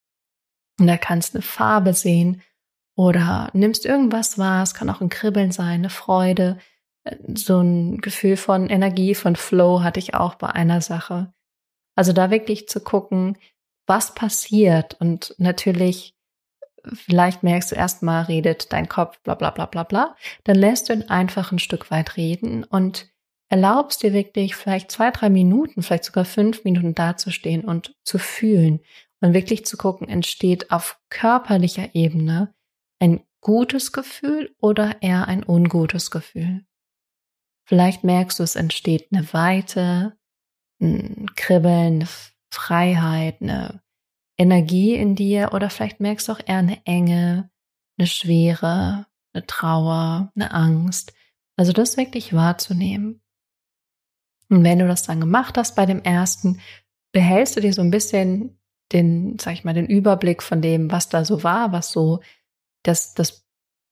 Und 0.80 0.88
da 0.88 0.98
kannst 0.98 1.36
eine 1.36 1.44
Farbe 1.44 1.94
sehen 1.94 2.42
oder 2.98 3.52
nimmst 3.54 3.86
irgendwas 3.86 4.40
wahr. 4.40 4.64
Es 4.64 4.74
kann 4.74 4.90
auch 4.90 5.02
ein 5.02 5.10
Kribbeln 5.10 5.52
sein, 5.52 5.82
eine 5.82 5.92
Freude. 5.92 6.58
So 7.36 7.60
ein 7.60 8.02
Gefühl 8.02 8.38
von 8.38 8.68
Energie, 8.72 9.14
von 9.14 9.36
Flow 9.36 9.84
hatte 9.84 10.00
ich 10.00 10.16
auch 10.16 10.34
bei 10.34 10.50
einer 10.50 10.82
Sache. 10.82 11.32
Also 11.96 12.14
da 12.14 12.32
wirklich 12.32 12.68
zu 12.68 12.80
gucken, 12.80 13.38
was 13.86 14.16
passiert 14.16 15.00
und 15.00 15.36
natürlich 15.38 16.15
vielleicht 16.94 17.44
merkst 17.44 17.72
du 17.72 17.76
erstmal, 17.76 18.24
redet 18.24 18.72
dein 18.74 18.88
Kopf, 18.90 19.20
bla 19.22 19.36
bla 19.36 19.50
bla 19.52 19.66
bla 19.66 19.84
bla, 19.84 20.16
dann 20.44 20.56
lässt 20.56 20.90
du 20.90 20.94
ihn 20.94 21.10
einfach 21.10 21.52
ein 21.52 21.60
Stück 21.60 21.92
weit 21.92 22.18
reden 22.18 22.64
und 22.64 23.10
erlaubst 23.50 24.04
dir 24.04 24.14
wirklich 24.14 24.56
vielleicht 24.56 24.92
zwei, 24.92 25.12
drei 25.12 25.30
Minuten, 25.30 25.82
vielleicht 25.82 26.06
sogar 26.06 26.26
fünf 26.26 26.64
Minuten 26.64 26.96
dazustehen 26.96 27.64
und 27.64 27.96
zu 28.04 28.18
fühlen 28.18 28.80
und 29.22 29.34
wirklich 29.34 29.66
zu 29.66 29.78
gucken, 29.78 30.10
entsteht 30.10 30.72
auf 30.72 31.00
körperlicher 31.10 31.94
Ebene 31.94 32.54
ein 33.00 33.24
gutes 33.42 33.92
Gefühl 33.92 34.56
oder 34.60 35.02
eher 35.02 35.28
ein 35.28 35.44
ungutes 35.44 36.12
Gefühl. 36.12 36.66
Vielleicht 37.68 38.04
merkst 38.04 38.40
du, 38.40 38.44
es 38.44 38.56
entsteht 38.56 39.08
eine 39.12 39.32
Weite, 39.34 40.18
ein 40.82 41.28
Kribbeln, 41.36 41.96
eine 41.96 42.08
Freiheit, 42.52 43.42
eine 43.42 43.82
Energie 44.38 44.96
in 44.96 45.16
dir 45.16 45.52
oder 45.54 45.70
vielleicht 45.70 46.00
merkst 46.00 46.28
du 46.28 46.34
auch 46.34 46.42
eher 46.46 46.58
eine 46.58 46.86
Enge, 46.86 47.50
eine 47.98 48.08
Schwere, 48.08 49.06
eine 49.34 49.46
Trauer, 49.46 50.32
eine 50.36 50.52
Angst. 50.52 51.14
Also 51.58 51.72
das 51.72 51.98
wirklich 51.98 52.34
wahrzunehmen. 52.34 53.22
Und 54.50 54.64
wenn 54.64 54.80
du 54.80 54.88
das 54.88 55.04
dann 55.04 55.20
gemacht 55.20 55.58
hast 55.58 55.76
bei 55.76 55.86
dem 55.86 56.02
ersten, 56.04 56.60
behältst 57.12 57.56
du 57.56 57.62
dir 57.62 57.74
so 57.74 57.82
ein 57.82 57.92
bisschen 57.92 58.60
den, 58.92 59.40
sag 59.40 59.54
ich 59.54 59.64
mal, 59.64 59.74
den 59.74 59.88
Überblick 59.88 60.44
von 60.44 60.62
dem, 60.62 60.92
was 60.92 61.10
da 61.10 61.26
so 61.26 61.44
war, 61.44 61.72
was 61.72 61.92
so 61.92 62.22
das, 62.84 63.14
das 63.14 63.45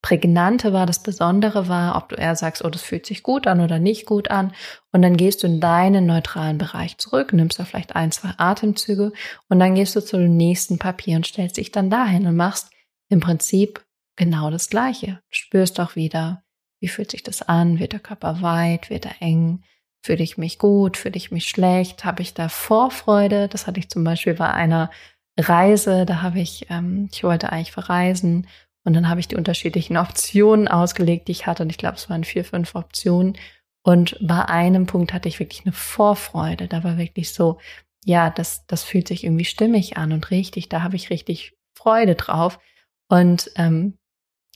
Prägnante 0.04 0.74
war, 0.74 0.86
das 0.86 1.02
Besondere 1.02 1.70
war, 1.70 1.96
ob 1.96 2.10
du 2.10 2.16
eher 2.18 2.36
sagst, 2.36 2.64
oh, 2.64 2.70
das 2.70 2.82
fühlt 2.82 3.06
sich 3.06 3.24
gut 3.24 3.48
an 3.48 3.62
oder 3.62 3.80
nicht 3.80 4.06
gut 4.06 4.30
an. 4.30 4.52
Und 4.92 5.02
dann 5.02 5.16
gehst 5.16 5.42
du 5.42 5.48
in 5.48 5.62
deinen 5.62 6.06
neutralen 6.06 6.58
Bereich 6.58 6.98
zurück, 6.98 7.32
nimmst 7.32 7.58
da 7.58 7.64
vielleicht 7.64 7.96
ein, 7.96 8.12
zwei 8.12 8.34
Atemzüge 8.38 9.14
und 9.48 9.60
dann 9.60 9.76
gehst 9.76 9.96
du 9.96 10.02
zu 10.02 10.18
dem 10.18 10.36
nächsten 10.36 10.78
Papier 10.78 11.16
und 11.16 11.26
stellst 11.26 11.56
dich 11.56 11.72
dann 11.72 11.90
dahin 11.90 12.28
und 12.28 12.36
machst 12.36 12.70
im 13.08 13.22
Prinzip 13.22 13.86
genau 14.18 14.52
das 14.52 14.70
Gleiche. 14.70 15.22
Spürst 15.30 15.80
auch 15.80 15.96
wieder, 15.96 16.44
wie 16.82 16.90
fühlt 16.90 17.12
sich 17.12 17.24
das 17.24 17.42
an? 17.42 17.80
Wird 17.80 17.94
der 17.94 18.02
Körper 18.02 18.42
weit? 18.42 18.90
Wird 18.90 19.06
er 19.06 19.22
eng? 19.22 19.64
Fühle 20.06 20.22
ich 20.22 20.38
mich 20.38 20.60
gut? 20.60 20.98
Fühle 20.98 21.16
ich 21.16 21.32
mich 21.32 21.48
schlecht? 21.48 22.04
Habe 22.04 22.24
ich 22.24 22.34
da 22.34 22.50
Vorfreude? 22.50 23.48
Das 23.48 23.68
hatte 23.68 23.80
ich 23.80 23.88
zum 23.88 24.04
Beispiel 24.04 24.34
bei 24.34 24.52
einer 24.52 24.92
Reise. 25.40 26.06
Da 26.06 26.22
habe 26.22 26.42
ich, 26.42 26.68
ähm, 26.70 27.08
ich 27.10 27.24
wollte 27.24 27.54
eigentlich 27.54 27.72
verreisen 27.72 28.48
und 28.84 28.94
dann 28.94 29.10
habe 29.10 29.20
ich 29.20 29.28
die 29.28 29.36
unterschiedlichen 29.36 29.98
Optionen 29.98 30.68
ausgelegt, 30.68 31.28
die 31.28 31.32
ich 31.32 31.48
hatte. 31.48 31.64
Und 31.64 31.70
ich 31.70 31.78
glaube, 31.78 31.96
es 31.96 32.10
waren 32.10 32.24
vier, 32.24 32.44
fünf 32.44 32.76
Optionen. 32.76 33.38
Und 33.82 34.18
bei 34.22 34.46
einem 34.46 34.86
Punkt 34.86 35.14
hatte 35.14 35.30
ich 35.30 35.40
wirklich 35.40 35.62
eine 35.66 35.72
Vorfreude. 35.72 36.68
Da 36.68 36.84
war 36.84 36.98
wirklich 36.98 37.34
so, 37.34 37.60
ja, 38.06 38.30
das, 38.30 38.66
das 38.68 38.84
fühlt 38.84 39.08
sich 39.08 39.24
irgendwie 39.24 39.46
stimmig 39.46 39.98
an 39.98 40.12
und 40.12 40.32
richtig. 40.32 40.70
Da 40.70 40.82
habe 40.82 40.98
ich 40.98 41.10
richtig 41.10 41.54
Freude 41.74 42.16
drauf. 42.16 42.60
Und 43.08 43.52
ähm, 43.56 43.98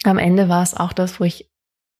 am 0.03 0.17
Ende 0.17 0.49
war 0.49 0.63
es 0.63 0.75
auch 0.75 0.93
das, 0.93 1.19
wo 1.19 1.23
ich 1.23 1.49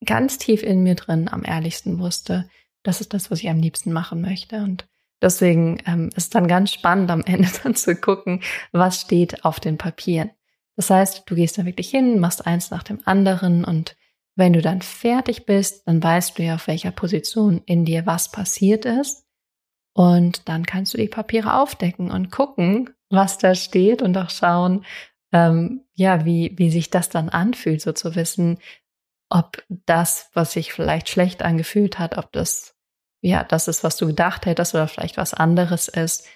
ganz 0.06 0.38
tief 0.38 0.64
in 0.64 0.84
mir 0.84 0.96
drin 0.96 1.30
am 1.30 1.44
ehrlichsten 1.44 2.00
wusste, 2.00 2.50
das 2.84 3.02
ist 3.02 3.14
das, 3.14 3.32
was 3.32 3.40
ich 3.40 3.50
am 3.50 3.60
liebsten 3.60 3.92
machen 3.92 4.22
möchte. 4.22 4.58
Und 4.58 4.88
deswegen 5.22 5.82
ähm, 5.86 6.10
ist 6.16 6.36
dann 6.36 6.48
ganz 6.48 6.72
spannend 6.72 7.10
am 7.10 7.24
Ende 7.24 7.50
dann 7.64 7.76
zu 7.76 7.96
gucken, 7.96 8.42
was 8.72 9.02
steht 9.02 9.46
auf 9.46 9.60
den 9.60 9.78
Papieren. 9.78 10.32
Das 10.78 10.90
heißt, 10.92 11.24
du 11.26 11.36
gehst 11.36 11.58
da 11.58 11.66
wirklich 11.66 11.90
hin, 11.90 12.20
machst 12.20 12.46
eins 12.46 12.72
nach 12.72 12.84
dem 12.84 13.00
anderen 13.06 13.66
und 13.66 13.98
wenn 14.36 14.54
du 14.54 14.62
dann 14.62 14.84
fertig 14.84 15.48
bist, 15.48 15.88
dann 15.88 16.02
weißt 16.02 16.38
du 16.38 16.44
ja, 16.44 16.56
auf 16.56 16.68
welcher 16.68 16.92
Position 16.92 17.64
in 17.66 17.84
dir 17.84 18.06
was 18.06 18.32
passiert 18.32 18.86
ist. 18.86 19.26
Und 19.94 20.48
dann 20.48 20.64
kannst 20.68 20.94
du 20.94 20.98
die 21.00 21.08
Papiere 21.08 21.60
aufdecken 21.60 22.12
und 22.12 22.32
gucken, 22.32 22.92
was 23.10 23.40
da 23.40 23.56
steht 23.56 24.04
und 24.04 24.16
auch 24.16 24.30
schauen, 24.30 24.86
ähm, 25.34 25.86
ja, 25.96 26.24
wie, 26.24 26.54
wie 26.56 26.70
sich 26.70 26.92
das 26.92 27.10
dann 27.10 27.30
anfühlt, 27.30 27.82
so 27.82 27.94
zu 27.94 28.14
wissen, 28.16 28.60
ob 29.30 29.64
das, 29.70 30.30
was 30.34 30.54
sich 30.54 30.72
vielleicht 30.72 31.10
schlecht 31.10 31.42
angefühlt 31.42 31.98
hat, 31.98 32.20
ob 32.20 32.32
das, 32.32 32.76
ja, 33.22 33.44
das 33.44 33.68
ist, 33.68 33.84
was 33.84 33.98
du 33.98 34.06
gedacht 34.06 34.46
hättest 34.46 34.76
oder 34.76 34.88
vielleicht 34.88 35.18
was 35.18 35.34
anderes 35.34 35.88
ist 35.88 36.28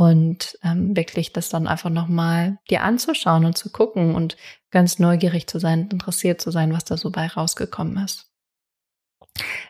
und 0.00 0.58
ähm, 0.62 0.96
wirklich 0.96 1.34
das 1.34 1.50
dann 1.50 1.66
einfach 1.66 1.90
nochmal 1.90 2.58
dir 2.70 2.84
anzuschauen 2.84 3.44
und 3.44 3.58
zu 3.58 3.70
gucken 3.70 4.14
und 4.14 4.38
ganz 4.70 4.98
neugierig 4.98 5.46
zu 5.46 5.58
sein, 5.58 5.90
interessiert 5.90 6.40
zu 6.40 6.50
sein, 6.50 6.72
was 6.72 6.86
da 6.86 6.96
so 6.96 7.10
bei 7.10 7.26
rausgekommen 7.26 8.02
ist. 8.02 8.32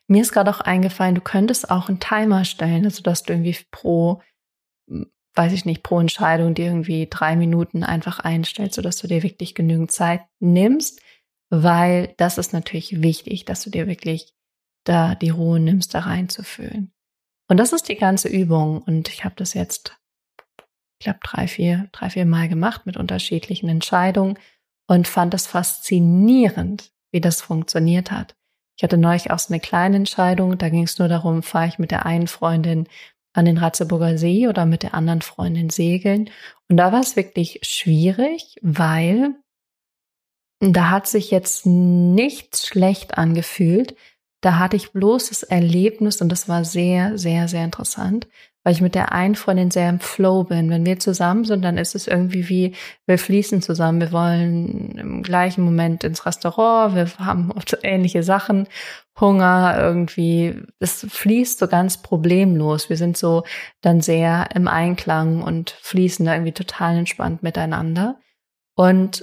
Mir 0.06 0.22
ist 0.22 0.30
gerade 0.30 0.48
auch 0.50 0.60
eingefallen, 0.60 1.16
du 1.16 1.20
könntest 1.20 1.72
auch 1.72 1.88
einen 1.88 1.98
Timer 1.98 2.44
stellen, 2.44 2.84
also 2.84 3.02
dass 3.02 3.24
du 3.24 3.32
irgendwie 3.32 3.56
pro, 3.72 4.22
weiß 5.34 5.52
ich 5.52 5.64
nicht, 5.64 5.82
pro 5.82 5.98
Entscheidung 5.98 6.54
dir 6.54 6.66
irgendwie 6.66 7.08
drei 7.10 7.34
Minuten 7.34 7.82
einfach 7.82 8.20
einstellst, 8.20 8.76
sodass 8.76 8.98
du 8.98 9.08
dir 9.08 9.24
wirklich 9.24 9.56
genügend 9.56 9.90
Zeit 9.90 10.20
nimmst, 10.38 11.00
weil 11.48 12.14
das 12.18 12.38
ist 12.38 12.52
natürlich 12.52 13.02
wichtig, 13.02 13.46
dass 13.46 13.64
du 13.64 13.70
dir 13.70 13.88
wirklich 13.88 14.32
da 14.84 15.16
die 15.16 15.30
Ruhe 15.30 15.58
nimmst, 15.58 15.92
da 15.92 16.00
reinzufühlen. 16.00 16.92
Und 17.48 17.56
das 17.56 17.72
ist 17.72 17.88
die 17.88 17.96
ganze 17.96 18.28
Übung 18.28 18.80
und 18.82 19.08
ich 19.08 19.24
habe 19.24 19.34
das 19.36 19.54
jetzt 19.54 19.99
ich 21.00 21.04
glaube, 21.04 21.20
drei, 21.22 21.48
vier, 21.48 21.88
drei, 21.92 22.10
vier 22.10 22.26
Mal 22.26 22.48
gemacht 22.50 22.84
mit 22.84 22.98
unterschiedlichen 22.98 23.70
Entscheidungen 23.70 24.38
und 24.86 25.08
fand 25.08 25.32
es 25.32 25.46
faszinierend, 25.46 26.92
wie 27.10 27.22
das 27.22 27.40
funktioniert 27.40 28.10
hat. 28.10 28.36
Ich 28.76 28.84
hatte 28.84 28.98
neulich 28.98 29.30
auch 29.30 29.38
so 29.38 29.52
eine 29.52 29.60
kleine 29.60 29.96
Entscheidung, 29.96 30.58
da 30.58 30.68
ging 30.68 30.82
es 30.82 30.98
nur 30.98 31.08
darum, 31.08 31.42
fahre 31.42 31.68
ich 31.68 31.78
mit 31.78 31.90
der 31.90 32.04
einen 32.04 32.26
Freundin 32.26 32.86
an 33.32 33.46
den 33.46 33.56
Ratzeburger 33.56 34.18
See 34.18 34.46
oder 34.46 34.66
mit 34.66 34.82
der 34.82 34.92
anderen 34.92 35.22
Freundin 35.22 35.70
segeln. 35.70 36.28
Und 36.68 36.76
da 36.76 36.92
war 36.92 37.00
es 37.00 37.16
wirklich 37.16 37.60
schwierig, 37.62 38.56
weil 38.60 39.34
da 40.60 40.90
hat 40.90 41.06
sich 41.06 41.30
jetzt 41.30 41.64
nichts 41.64 42.66
schlecht 42.66 43.16
angefühlt. 43.16 43.96
Da 44.40 44.58
hatte 44.58 44.76
ich 44.76 44.92
bloß 44.92 45.28
das 45.28 45.42
Erlebnis 45.42 46.20
und 46.22 46.30
das 46.30 46.48
war 46.48 46.64
sehr, 46.64 47.18
sehr, 47.18 47.46
sehr 47.46 47.64
interessant, 47.64 48.26
weil 48.64 48.72
ich 48.72 48.80
mit 48.80 48.94
der 48.94 49.12
einen 49.12 49.34
Freundin 49.34 49.70
sehr 49.70 49.88
im 49.88 50.00
Flow 50.00 50.44
bin. 50.44 50.70
Wenn 50.70 50.86
wir 50.86 50.98
zusammen 50.98 51.44
sind, 51.44 51.62
dann 51.62 51.76
ist 51.76 51.94
es 51.94 52.06
irgendwie 52.06 52.48
wie, 52.48 52.74
wir 53.06 53.18
fließen 53.18 53.60
zusammen. 53.60 54.00
Wir 54.00 54.12
wollen 54.12 54.96
im 54.98 55.22
gleichen 55.22 55.62
Moment 55.62 56.04
ins 56.04 56.24
Restaurant, 56.24 56.94
wir 56.94 57.06
haben 57.18 57.52
oft 57.56 57.78
ähnliche 57.82 58.22
Sachen, 58.22 58.66
Hunger 59.18 59.76
irgendwie. 59.78 60.62
Es 60.78 61.06
fließt 61.08 61.58
so 61.58 61.68
ganz 61.68 61.98
problemlos. 62.02 62.88
Wir 62.88 62.96
sind 62.96 63.18
so 63.18 63.44
dann 63.82 64.00
sehr 64.00 64.48
im 64.54 64.68
Einklang 64.68 65.42
und 65.42 65.70
fließen 65.82 66.24
da 66.24 66.32
irgendwie 66.34 66.52
total 66.52 66.96
entspannt 66.96 67.42
miteinander. 67.42 68.18
Und 68.74 69.22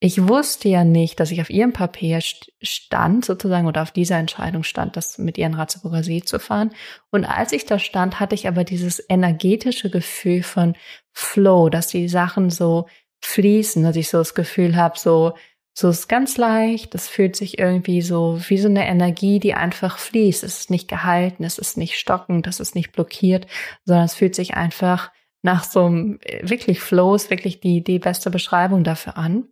ich 0.00 0.28
wusste 0.28 0.68
ja 0.68 0.84
nicht, 0.84 1.18
dass 1.18 1.32
ich 1.32 1.40
auf 1.40 1.50
ihrem 1.50 1.72
Papier 1.72 2.20
stand, 2.20 3.24
sozusagen, 3.24 3.66
oder 3.66 3.82
auf 3.82 3.90
dieser 3.90 4.16
Entscheidung 4.16 4.62
stand, 4.62 4.96
das 4.96 5.18
mit 5.18 5.36
ihren 5.38 5.54
Ratzeburger 5.54 6.04
See 6.04 6.22
zu 6.22 6.38
fahren. 6.38 6.70
Und 7.10 7.24
als 7.24 7.52
ich 7.52 7.66
da 7.66 7.80
stand, 7.80 8.20
hatte 8.20 8.36
ich 8.36 8.46
aber 8.46 8.62
dieses 8.62 9.04
energetische 9.08 9.90
Gefühl 9.90 10.44
von 10.44 10.76
Flow, 11.12 11.68
dass 11.68 11.88
die 11.88 12.08
Sachen 12.08 12.50
so 12.50 12.86
fließen, 13.22 13.82
dass 13.82 13.96
ich 13.96 14.08
so 14.08 14.18
das 14.18 14.34
Gefühl 14.34 14.76
habe, 14.76 14.96
so, 14.96 15.34
so 15.76 15.88
ist 15.88 16.08
ganz 16.08 16.36
leicht, 16.36 16.94
das 16.94 17.08
fühlt 17.08 17.34
sich 17.34 17.58
irgendwie 17.58 18.00
so 18.00 18.38
wie 18.48 18.58
so 18.58 18.68
eine 18.68 18.86
Energie, 18.86 19.40
die 19.40 19.54
einfach 19.54 19.98
fließt. 19.98 20.44
Es 20.44 20.60
ist 20.60 20.70
nicht 20.70 20.86
gehalten, 20.86 21.42
es 21.42 21.58
ist 21.58 21.76
nicht 21.76 21.98
stockend, 21.98 22.46
es 22.46 22.60
ist 22.60 22.76
nicht 22.76 22.92
blockiert, 22.92 23.48
sondern 23.84 24.04
es 24.04 24.14
fühlt 24.14 24.36
sich 24.36 24.54
einfach 24.54 25.10
nach 25.42 25.64
so 25.64 25.86
einem 25.86 26.20
äh, 26.22 26.48
wirklich 26.48 26.78
Flows 26.78 27.30
wirklich 27.30 27.58
die, 27.58 27.82
die 27.82 27.98
beste 27.98 28.30
Beschreibung 28.30 28.84
dafür 28.84 29.16
an. 29.16 29.48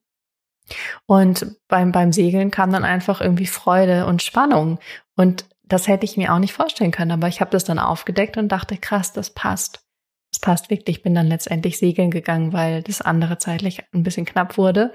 Und 1.06 1.56
beim, 1.68 1.92
beim 1.92 2.12
Segeln 2.12 2.50
kam 2.50 2.72
dann 2.72 2.84
einfach 2.84 3.20
irgendwie 3.20 3.46
Freude 3.46 4.06
und 4.06 4.22
Spannung. 4.22 4.78
Und 5.16 5.46
das 5.64 5.88
hätte 5.88 6.04
ich 6.04 6.16
mir 6.16 6.32
auch 6.32 6.38
nicht 6.38 6.52
vorstellen 6.52 6.92
können, 6.92 7.10
aber 7.10 7.28
ich 7.28 7.40
habe 7.40 7.50
das 7.50 7.64
dann 7.64 7.78
aufgedeckt 7.78 8.36
und 8.36 8.48
dachte, 8.48 8.76
krass, 8.76 9.12
das 9.12 9.30
passt. 9.30 9.84
Das 10.32 10.40
passt 10.40 10.70
wirklich. 10.70 10.98
Ich 10.98 11.02
bin 11.02 11.14
dann 11.14 11.28
letztendlich 11.28 11.78
segeln 11.78 12.10
gegangen, 12.10 12.52
weil 12.52 12.82
das 12.82 13.00
andere 13.00 13.38
zeitlich 13.38 13.82
ein 13.92 14.02
bisschen 14.02 14.26
knapp 14.26 14.58
wurde. 14.58 14.92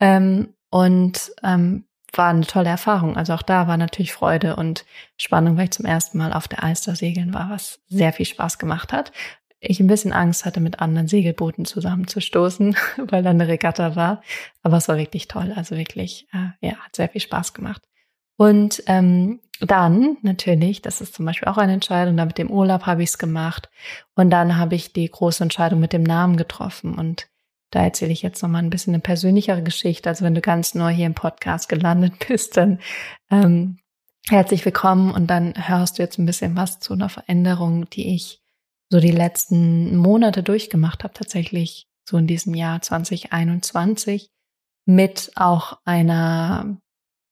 Ähm, 0.00 0.54
und 0.70 1.32
ähm, 1.42 1.86
war 2.12 2.30
eine 2.30 2.46
tolle 2.46 2.68
Erfahrung. 2.68 3.16
Also 3.16 3.34
auch 3.34 3.42
da 3.42 3.66
war 3.66 3.76
natürlich 3.76 4.12
Freude 4.12 4.56
und 4.56 4.84
Spannung, 5.16 5.56
weil 5.56 5.64
ich 5.64 5.70
zum 5.72 5.86
ersten 5.86 6.18
Mal 6.18 6.32
auf 6.32 6.48
der 6.48 6.62
Alster 6.62 6.96
segeln 6.96 7.34
war, 7.34 7.50
was 7.50 7.80
sehr 7.88 8.12
viel 8.12 8.26
Spaß 8.26 8.58
gemacht 8.58 8.92
hat. 8.92 9.12
Ich 9.68 9.80
ein 9.80 9.86
bisschen 9.86 10.12
Angst 10.12 10.44
hatte, 10.44 10.60
mit 10.60 10.80
anderen 10.80 11.08
Segelbooten 11.08 11.64
zusammenzustoßen, 11.64 12.76
weil 13.08 13.22
da 13.22 13.30
eine 13.30 13.48
Regatta 13.48 13.96
war. 13.96 14.22
Aber 14.62 14.76
es 14.76 14.88
war 14.88 14.96
wirklich 14.96 15.28
toll. 15.28 15.52
Also 15.54 15.76
wirklich, 15.76 16.28
äh, 16.32 16.66
ja, 16.66 16.76
hat 16.76 16.94
sehr 16.94 17.08
viel 17.08 17.20
Spaß 17.20 17.52
gemacht. 17.52 17.82
Und 18.36 18.82
ähm, 18.86 19.40
dann 19.60 20.18
natürlich, 20.22 20.82
das 20.82 21.00
ist 21.00 21.14
zum 21.14 21.24
Beispiel 21.24 21.48
auch 21.48 21.56
eine 21.56 21.72
Entscheidung, 21.72 22.16
da 22.16 22.26
mit 22.26 22.38
dem 22.38 22.50
Urlaub 22.50 22.86
habe 22.86 23.02
ich 23.02 23.10
es 23.10 23.18
gemacht. 23.18 23.70
Und 24.14 24.30
dann 24.30 24.56
habe 24.56 24.74
ich 24.74 24.92
die 24.92 25.10
große 25.10 25.42
Entscheidung 25.42 25.80
mit 25.80 25.92
dem 25.92 26.02
Namen 26.02 26.36
getroffen. 26.36 26.94
Und 26.94 27.28
da 27.70 27.82
erzähle 27.82 28.12
ich 28.12 28.22
jetzt 28.22 28.42
nochmal 28.42 28.62
ein 28.62 28.70
bisschen 28.70 28.94
eine 28.94 29.02
persönlichere 29.02 29.62
Geschichte. 29.62 30.08
Also 30.08 30.24
wenn 30.24 30.34
du 30.34 30.40
ganz 30.40 30.74
neu 30.74 30.92
hier 30.92 31.06
im 31.06 31.14
Podcast 31.14 31.68
gelandet 31.68 32.12
bist, 32.28 32.56
dann 32.56 32.78
ähm, 33.30 33.78
herzlich 34.28 34.64
willkommen 34.64 35.10
und 35.10 35.28
dann 35.28 35.54
hörst 35.56 35.98
du 35.98 36.02
jetzt 36.02 36.18
ein 36.18 36.26
bisschen 36.26 36.56
was 36.56 36.78
zu 36.78 36.92
einer 36.92 37.08
Veränderung, 37.08 37.88
die 37.90 38.14
ich 38.14 38.42
so 38.90 39.00
die 39.00 39.10
letzten 39.10 39.96
Monate 39.96 40.42
durchgemacht 40.42 41.04
habe, 41.04 41.14
tatsächlich 41.14 41.88
so 42.08 42.16
in 42.16 42.26
diesem 42.26 42.54
Jahr 42.54 42.80
2021 42.82 44.30
mit 44.86 45.32
auch 45.34 45.80
einer, 45.84 46.78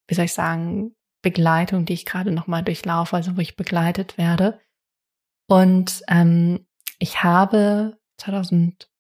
wie 0.09 0.15
soll 0.15 0.25
ich 0.25 0.35
sagen, 0.35 0.95
Begleitung, 1.23 1.87
die 1.87 1.95
ich 1.95 2.05
gerade 2.05 2.33
nochmal 2.33 2.63
durchlaufe, 2.63 3.17
also 3.17 3.37
wo 3.37 3.41
ich 3.41 3.57
begleitet 3.57 4.19
werde. 4.19 4.61
Und 5.49 6.03
ähm, 6.09 6.67
ich 6.99 7.23
habe 7.23 7.99
2000 8.19 8.91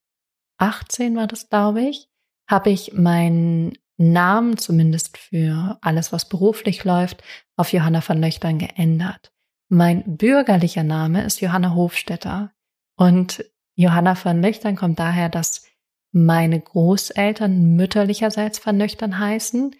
18 0.58 1.16
war 1.16 1.26
das, 1.26 1.48
glaube 1.48 1.82
ich, 1.82 2.08
habe 2.48 2.70
ich 2.70 2.92
meinen 2.92 3.76
Namen 3.96 4.56
zumindest 4.56 5.18
für 5.18 5.78
alles, 5.82 6.12
was 6.12 6.28
beruflich 6.28 6.84
läuft, 6.84 7.22
auf 7.56 7.72
Johanna 7.72 8.00
von 8.00 8.20
Löchtern 8.20 8.58
geändert. 8.58 9.33
Mein 9.68 10.16
bürgerlicher 10.16 10.84
Name 10.84 11.24
ist 11.24 11.40
Johanna 11.40 11.74
Hofstetter. 11.74 12.52
Und 12.96 13.44
Johanna 13.74 14.14
von 14.14 14.40
Löchtern 14.40 14.76
kommt 14.76 14.98
daher, 14.98 15.28
dass 15.28 15.66
meine 16.12 16.60
Großeltern 16.60 17.74
mütterlicherseits 17.74 18.58
von 18.58 18.78
Löchtern 18.78 19.18
heißen, 19.18 19.74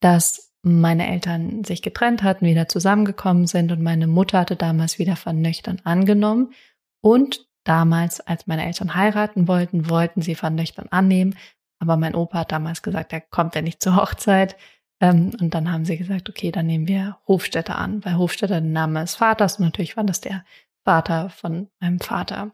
dass 0.00 0.54
meine 0.62 1.08
Eltern 1.08 1.64
sich 1.64 1.82
getrennt 1.82 2.22
hatten, 2.22 2.46
wieder 2.46 2.68
zusammengekommen 2.68 3.46
sind 3.46 3.72
und 3.72 3.82
meine 3.82 4.06
Mutter 4.06 4.38
hatte 4.38 4.56
damals 4.56 4.98
wieder 4.98 5.16
von 5.16 5.40
Nöchtern 5.40 5.80
angenommen. 5.84 6.52
Und 7.00 7.50
Damals, 7.64 8.20
als 8.20 8.46
meine 8.46 8.64
Eltern 8.64 8.94
heiraten 8.94 9.46
wollten, 9.46 9.90
wollten 9.90 10.22
sie 10.22 10.40
Van 10.40 10.54
Nöchtern 10.54 10.88
annehmen, 10.90 11.36
aber 11.78 11.96
mein 11.96 12.14
Opa 12.14 12.40
hat 12.40 12.52
damals 12.52 12.82
gesagt, 12.82 13.12
er 13.12 13.20
kommt 13.20 13.54
ja 13.54 13.62
nicht 13.62 13.82
zur 13.82 13.96
Hochzeit. 13.96 14.56
Ähm, 15.00 15.32
und 15.40 15.54
dann 15.54 15.72
haben 15.72 15.84
sie 15.84 15.96
gesagt, 15.96 16.28
okay, 16.28 16.50
dann 16.50 16.66
nehmen 16.66 16.88
wir 16.88 17.18
Hofstädter 17.26 17.78
an, 17.78 18.04
weil 18.04 18.18
Hofstädter 18.18 18.60
der 18.60 18.70
Name 18.70 19.00
des 19.00 19.16
Vaters 19.16 19.58
und 19.58 19.64
natürlich 19.64 19.96
war 19.96 20.04
das 20.04 20.20
der 20.20 20.44
Vater 20.84 21.30
von 21.30 21.68
meinem 21.80 22.00
Vater. 22.00 22.52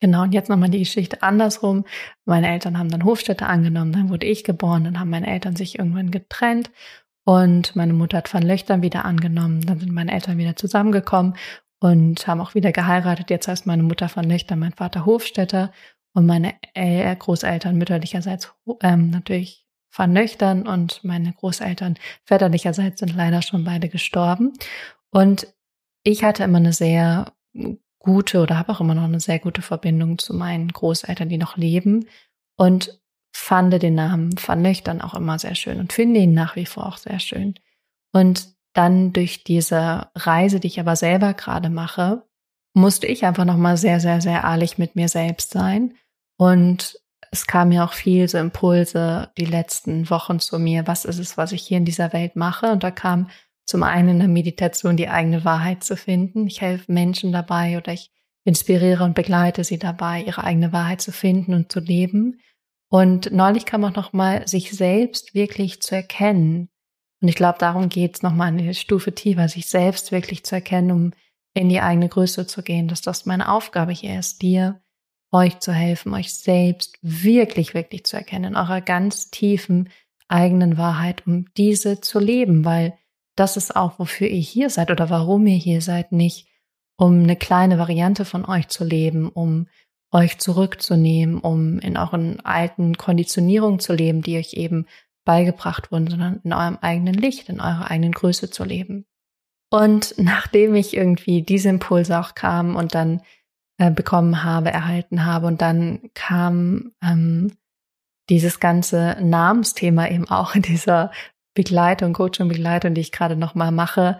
Genau, 0.00 0.22
und 0.22 0.32
jetzt 0.32 0.48
nochmal 0.48 0.70
die 0.70 0.78
Geschichte 0.78 1.22
andersrum. 1.22 1.84
Meine 2.24 2.48
Eltern 2.48 2.78
haben 2.78 2.90
dann 2.90 3.04
Hofstädter 3.04 3.48
angenommen, 3.48 3.92
dann 3.92 4.10
wurde 4.10 4.26
ich 4.26 4.44
geboren, 4.44 4.84
dann 4.84 5.00
haben 5.00 5.10
meine 5.10 5.26
Eltern 5.26 5.56
sich 5.56 5.78
irgendwann 5.78 6.10
getrennt 6.10 6.70
und 7.24 7.74
meine 7.74 7.94
Mutter 7.94 8.18
hat 8.18 8.32
Van 8.32 8.42
Löchtern 8.42 8.82
wieder 8.82 9.04
angenommen, 9.04 9.62
dann 9.62 9.80
sind 9.80 9.92
meine 9.92 10.12
Eltern 10.12 10.38
wieder 10.38 10.56
zusammengekommen 10.56 11.34
und 11.80 12.26
haben 12.26 12.40
auch 12.40 12.54
wieder 12.54 12.72
geheiratet. 12.72 13.30
Jetzt 13.30 13.48
heißt 13.48 13.66
meine 13.66 13.82
Mutter 13.82 14.08
von 14.08 14.26
Nöchter, 14.26 14.56
mein 14.56 14.72
Vater 14.72 15.04
Hofstädter 15.04 15.72
und 16.14 16.26
meine 16.26 16.54
Großeltern 16.74 17.76
mütterlicherseits 17.76 18.54
ähm, 18.82 19.10
natürlich 19.10 19.67
van 19.90 20.12
Nöchtern 20.12 20.66
und 20.66 21.02
meine 21.04 21.32
Großeltern 21.32 21.96
väterlicherseits 22.24 23.00
sind 23.00 23.14
leider 23.14 23.42
schon 23.42 23.64
beide 23.64 23.88
gestorben. 23.88 24.52
Und 25.10 25.46
ich 26.02 26.24
hatte 26.24 26.44
immer 26.44 26.58
eine 26.58 26.72
sehr 26.72 27.32
gute 27.98 28.40
oder 28.40 28.58
habe 28.58 28.72
auch 28.72 28.80
immer 28.80 28.94
noch 28.94 29.04
eine 29.04 29.20
sehr 29.20 29.38
gute 29.38 29.62
Verbindung 29.62 30.18
zu 30.18 30.34
meinen 30.34 30.68
Großeltern, 30.68 31.28
die 31.28 31.38
noch 31.38 31.56
leben 31.56 32.06
und 32.56 33.00
fand 33.32 33.82
den 33.82 33.94
Namen 33.94 34.34
van 34.44 34.62
Nöchtern 34.62 35.00
auch 35.00 35.14
immer 35.14 35.38
sehr 35.38 35.54
schön 35.54 35.80
und 35.80 35.92
finde 35.92 36.20
ihn 36.20 36.34
nach 36.34 36.56
wie 36.56 36.66
vor 36.66 36.86
auch 36.86 36.96
sehr 36.96 37.20
schön. 37.20 37.54
Und 38.12 38.54
dann 38.72 39.12
durch 39.12 39.44
diese 39.44 40.08
Reise, 40.14 40.60
die 40.60 40.68
ich 40.68 40.80
aber 40.80 40.96
selber 40.96 41.34
gerade 41.34 41.70
mache, 41.70 42.24
musste 42.74 43.06
ich 43.06 43.24
einfach 43.24 43.44
nochmal 43.44 43.76
sehr, 43.76 44.00
sehr, 44.00 44.20
sehr 44.20 44.42
ehrlich 44.42 44.78
mit 44.78 44.96
mir 44.96 45.08
selbst 45.08 45.50
sein. 45.50 45.94
Und 46.36 47.00
es 47.30 47.46
kam 47.46 47.68
mir 47.70 47.84
auch 47.84 47.92
viel 47.92 48.28
so 48.28 48.38
Impulse 48.38 49.30
die 49.36 49.44
letzten 49.44 50.08
Wochen 50.10 50.40
zu 50.40 50.58
mir. 50.58 50.86
Was 50.86 51.04
ist 51.04 51.18
es, 51.18 51.36
was 51.36 51.52
ich 51.52 51.62
hier 51.62 51.78
in 51.78 51.84
dieser 51.84 52.12
Welt 52.12 52.36
mache? 52.36 52.72
Und 52.72 52.82
da 52.82 52.90
kam 52.90 53.30
zum 53.66 53.82
einen 53.82 54.08
in 54.08 54.18
der 54.20 54.28
Meditation 54.28 54.96
die 54.96 55.08
eigene 55.08 55.44
Wahrheit 55.44 55.84
zu 55.84 55.96
finden. 55.96 56.46
Ich 56.46 56.60
helfe 56.60 56.90
Menschen 56.90 57.32
dabei 57.32 57.76
oder 57.76 57.92
ich 57.92 58.10
inspiriere 58.44 59.04
und 59.04 59.14
begleite 59.14 59.64
sie 59.64 59.78
dabei, 59.78 60.22
ihre 60.22 60.44
eigene 60.44 60.72
Wahrheit 60.72 61.02
zu 61.02 61.12
finden 61.12 61.54
und 61.54 61.70
zu 61.70 61.80
leben. 61.80 62.40
Und 62.90 63.30
neulich 63.32 63.66
kam 63.66 63.84
auch 63.84 63.94
nochmal, 63.94 64.48
sich 64.48 64.72
selbst 64.72 65.34
wirklich 65.34 65.82
zu 65.82 65.94
erkennen, 65.94 66.70
und 67.20 67.28
ich 67.28 67.34
glaube, 67.34 67.58
darum 67.58 67.88
geht 67.88 68.16
es 68.16 68.22
nochmal 68.22 68.48
eine 68.48 68.74
Stufe 68.74 69.14
tiefer, 69.14 69.48
sich 69.48 69.66
selbst 69.66 70.12
wirklich 70.12 70.44
zu 70.44 70.54
erkennen, 70.54 70.90
um 70.92 71.12
in 71.54 71.68
die 71.68 71.80
eigene 71.80 72.08
Größe 72.08 72.46
zu 72.46 72.62
gehen, 72.62 72.88
dass 72.88 73.00
das 73.00 73.26
meine 73.26 73.50
Aufgabe 73.50 73.92
hier 73.92 74.18
ist, 74.18 74.42
dir, 74.42 74.80
euch 75.30 75.60
zu 75.60 75.72
helfen, 75.72 76.14
euch 76.14 76.34
selbst 76.34 76.98
wirklich, 77.02 77.74
wirklich 77.74 78.04
zu 78.04 78.16
erkennen, 78.16 78.52
in 78.52 78.56
eurer 78.56 78.80
ganz 78.80 79.30
tiefen 79.30 79.90
eigenen 80.28 80.78
Wahrheit, 80.78 81.26
um 81.26 81.46
diese 81.56 82.00
zu 82.00 82.18
leben, 82.18 82.64
weil 82.64 82.96
das 83.36 83.56
ist 83.56 83.76
auch, 83.76 83.98
wofür 83.98 84.28
ihr 84.28 84.40
hier 84.40 84.70
seid 84.70 84.90
oder 84.90 85.10
warum 85.10 85.46
ihr 85.46 85.56
hier 85.56 85.80
seid, 85.80 86.12
nicht 86.12 86.48
um 86.96 87.22
eine 87.22 87.36
kleine 87.36 87.78
Variante 87.78 88.24
von 88.24 88.44
euch 88.44 88.68
zu 88.68 88.84
leben, 88.84 89.28
um 89.28 89.68
euch 90.10 90.38
zurückzunehmen, 90.38 91.38
um 91.38 91.78
in 91.78 91.96
euren 91.96 92.40
alten 92.40 92.96
Konditionierungen 92.96 93.78
zu 93.78 93.92
leben, 93.92 94.22
die 94.22 94.38
euch 94.38 94.54
eben 94.54 94.86
beigebracht 95.24 95.92
wurden, 95.92 96.08
sondern 96.08 96.40
in 96.42 96.52
eurem 96.52 96.78
eigenen 96.80 97.14
Licht, 97.14 97.48
in 97.48 97.60
eurer 97.60 97.90
eigenen 97.90 98.12
Größe 98.12 98.50
zu 98.50 98.64
leben. 98.64 99.06
Und 99.70 100.14
nachdem 100.16 100.74
ich 100.74 100.96
irgendwie 100.96 101.42
diese 101.42 101.68
Impulse 101.68 102.18
auch 102.18 102.34
kam 102.34 102.74
und 102.74 102.94
dann 102.94 103.20
äh, 103.78 103.90
bekommen 103.90 104.44
habe, 104.44 104.70
erhalten 104.70 105.24
habe. 105.24 105.46
Und 105.46 105.62
dann 105.62 106.10
kam 106.14 106.92
ähm, 107.02 107.52
dieses 108.28 108.60
ganze 108.60 109.16
Namensthema 109.20 110.08
eben 110.08 110.28
auch 110.28 110.54
in 110.54 110.62
dieser 110.62 111.10
Begleitung, 111.54 112.12
Coaching-Begleitung, 112.12 112.94
die 112.94 113.00
ich 113.00 113.12
gerade 113.12 113.36
nochmal 113.36 113.72
mache, 113.72 114.18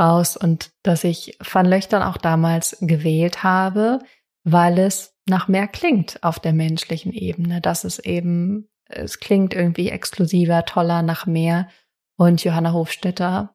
raus. 0.00 0.36
Und 0.36 0.70
dass 0.82 1.04
ich 1.04 1.36
Van 1.40 1.66
Löchtern 1.66 2.02
auch 2.02 2.16
damals 2.16 2.78
gewählt 2.80 3.42
habe, 3.42 4.00
weil 4.44 4.78
es 4.78 5.14
nach 5.26 5.48
mehr 5.48 5.68
klingt 5.68 6.22
auf 6.22 6.40
der 6.40 6.52
menschlichen 6.52 7.12
Ebene, 7.12 7.60
dass 7.60 7.84
es 7.84 7.98
eben 7.98 8.70
es 8.90 9.20
klingt 9.20 9.54
irgendwie 9.54 9.88
exklusiver, 9.88 10.64
toller, 10.64 11.02
nach 11.02 11.26
mehr. 11.26 11.68
Und 12.16 12.44
Johanna 12.44 12.72
Hofstetter 12.72 13.54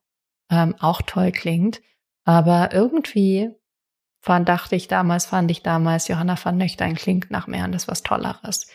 ähm, 0.50 0.76
auch 0.80 1.02
toll 1.02 1.32
klingt. 1.32 1.82
Aber 2.24 2.74
irgendwie 2.74 3.52
fand, 4.26 4.50
dachte 4.50 4.76
ich 4.76 4.88
damals, 4.88 5.28
fand 5.28 5.52
ich 5.52 5.62
damals, 5.62 6.08
Johanna 6.08 6.36
van 6.42 6.58
Nöchtern 6.58 6.96
klingt 6.96 7.30
nach 7.30 7.46
mehr 7.46 7.66
und 7.66 7.76
ist 7.76 7.88
was 7.88 8.02
Tolleres. 8.02 8.68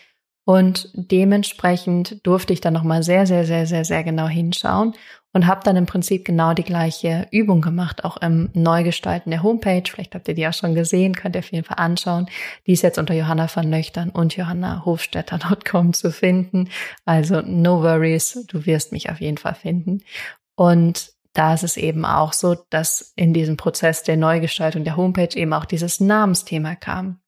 Und 0.44 0.88
dementsprechend 0.94 2.24
durfte 2.24 2.52
ich 2.52 2.60
dann 2.60 2.72
nochmal 2.72 3.02
sehr, 3.02 3.26
sehr, 3.26 3.44
sehr, 3.44 3.66
sehr, 3.66 3.84
sehr 3.84 4.04
genau 4.04 4.26
hinschauen 4.26 4.94
und 5.32 5.46
habe 5.46 5.60
dann 5.64 5.76
im 5.76 5.86
Prinzip 5.86 6.24
genau 6.24 6.54
die 6.54 6.64
gleiche 6.64 7.26
Übung 7.30 7.60
gemacht, 7.60 8.04
auch 8.04 8.16
im 8.16 8.50
Neugestalten 8.54 9.30
der 9.30 9.42
Homepage. 9.42 9.82
Vielleicht 9.86 10.14
habt 10.14 10.28
ihr 10.28 10.34
die 10.34 10.46
auch 10.46 10.54
schon 10.54 10.74
gesehen, 10.74 11.14
könnt 11.14 11.34
ihr 11.34 11.40
auf 11.40 11.52
jeden 11.52 11.64
Fall 11.64 11.78
anschauen. 11.78 12.26
Die 12.66 12.72
ist 12.72 12.82
jetzt 12.82 12.98
unter 12.98 13.14
Johanna 13.14 13.48
van 13.52 13.70
Löchtern 13.70 14.10
und 14.10 14.36
johannahofstetter.com 14.36 15.92
zu 15.92 16.12
finden. 16.12 16.68
Also 17.04 17.42
no 17.42 17.82
worries, 17.82 18.46
du 18.48 18.66
wirst 18.66 18.92
mich 18.92 19.10
auf 19.10 19.20
jeden 19.20 19.38
Fall 19.38 19.54
finden. 19.56 20.02
Und 20.54 21.12
da 21.32 21.54
ist 21.54 21.62
es 21.62 21.76
eben 21.76 22.04
auch 22.04 22.32
so, 22.32 22.56
dass 22.70 23.12
in 23.16 23.32
diesem 23.32 23.56
Prozess 23.56 24.02
der 24.02 24.16
Neugestaltung 24.16 24.84
der 24.84 24.96
Homepage 24.96 25.36
eben 25.36 25.52
auch 25.52 25.64
dieses 25.64 26.00
Namensthema 26.00 26.74
kam. 26.74 27.20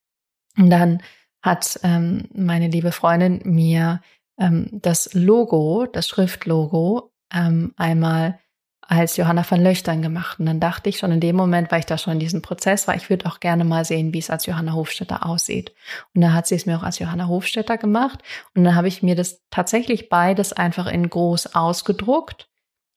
Und 0.57 0.71
dann 0.71 1.03
hat 1.43 1.79
ähm, 1.83 2.29
meine 2.35 2.69
liebe 2.69 2.93
Freundin 2.93 3.41
mir 3.45 4.01
ähm, 4.38 4.69
das 4.73 5.12
Logo, 5.15 5.87
das 5.87 6.09
Schriftlogo 6.09 7.12
ähm, 7.33 7.73
einmal 7.77 8.38
als 8.81 9.17
Johanna 9.17 9.45
von 9.45 9.61
Löchtern 9.61 10.03
gemacht. 10.03 10.38
Und 10.38 10.47
dann 10.47 10.61
dachte 10.61 10.88
ich 10.91 10.99
schon 10.99 11.12
in 11.12 11.21
dem 11.21 11.37
Moment, 11.37 11.71
weil 11.71 11.81
ich 11.81 11.87
da 11.87 11.97
schon 11.97 12.15
in 12.15 12.19
diesem 12.19 12.43
Prozess 12.43 12.87
war, 12.88 12.97
ich 12.97 13.09
würde 13.09 13.27
auch 13.27 13.41
gerne 13.41 13.65
mal 13.65 13.85
sehen, 13.85 14.12
wie 14.12 14.19
es 14.19 14.29
als 14.29 14.47
Johanna 14.47 14.73
Hofstetter 14.73 15.25
aussieht. 15.25 15.73
Und 16.15 16.21
dann 16.21 16.35
hat 16.35 16.47
sie 16.47 16.57
es 16.57 16.67
mir 16.67 16.77
auch 16.77 16.83
als 16.83 16.99
Johanna 16.99 17.29
Hofstetter 17.29 17.79
gemacht. 17.79 18.21
Und 18.55 18.65
dann 18.65 18.75
habe 18.75 18.88
ich 18.88 19.03
mir 19.03 19.15
das 19.15 19.41
tatsächlich 19.51 20.09
beides 20.09 20.53
einfach 20.53 20.88
in 20.88 21.09
groß 21.09 21.55
ausgedruckt 21.55 22.49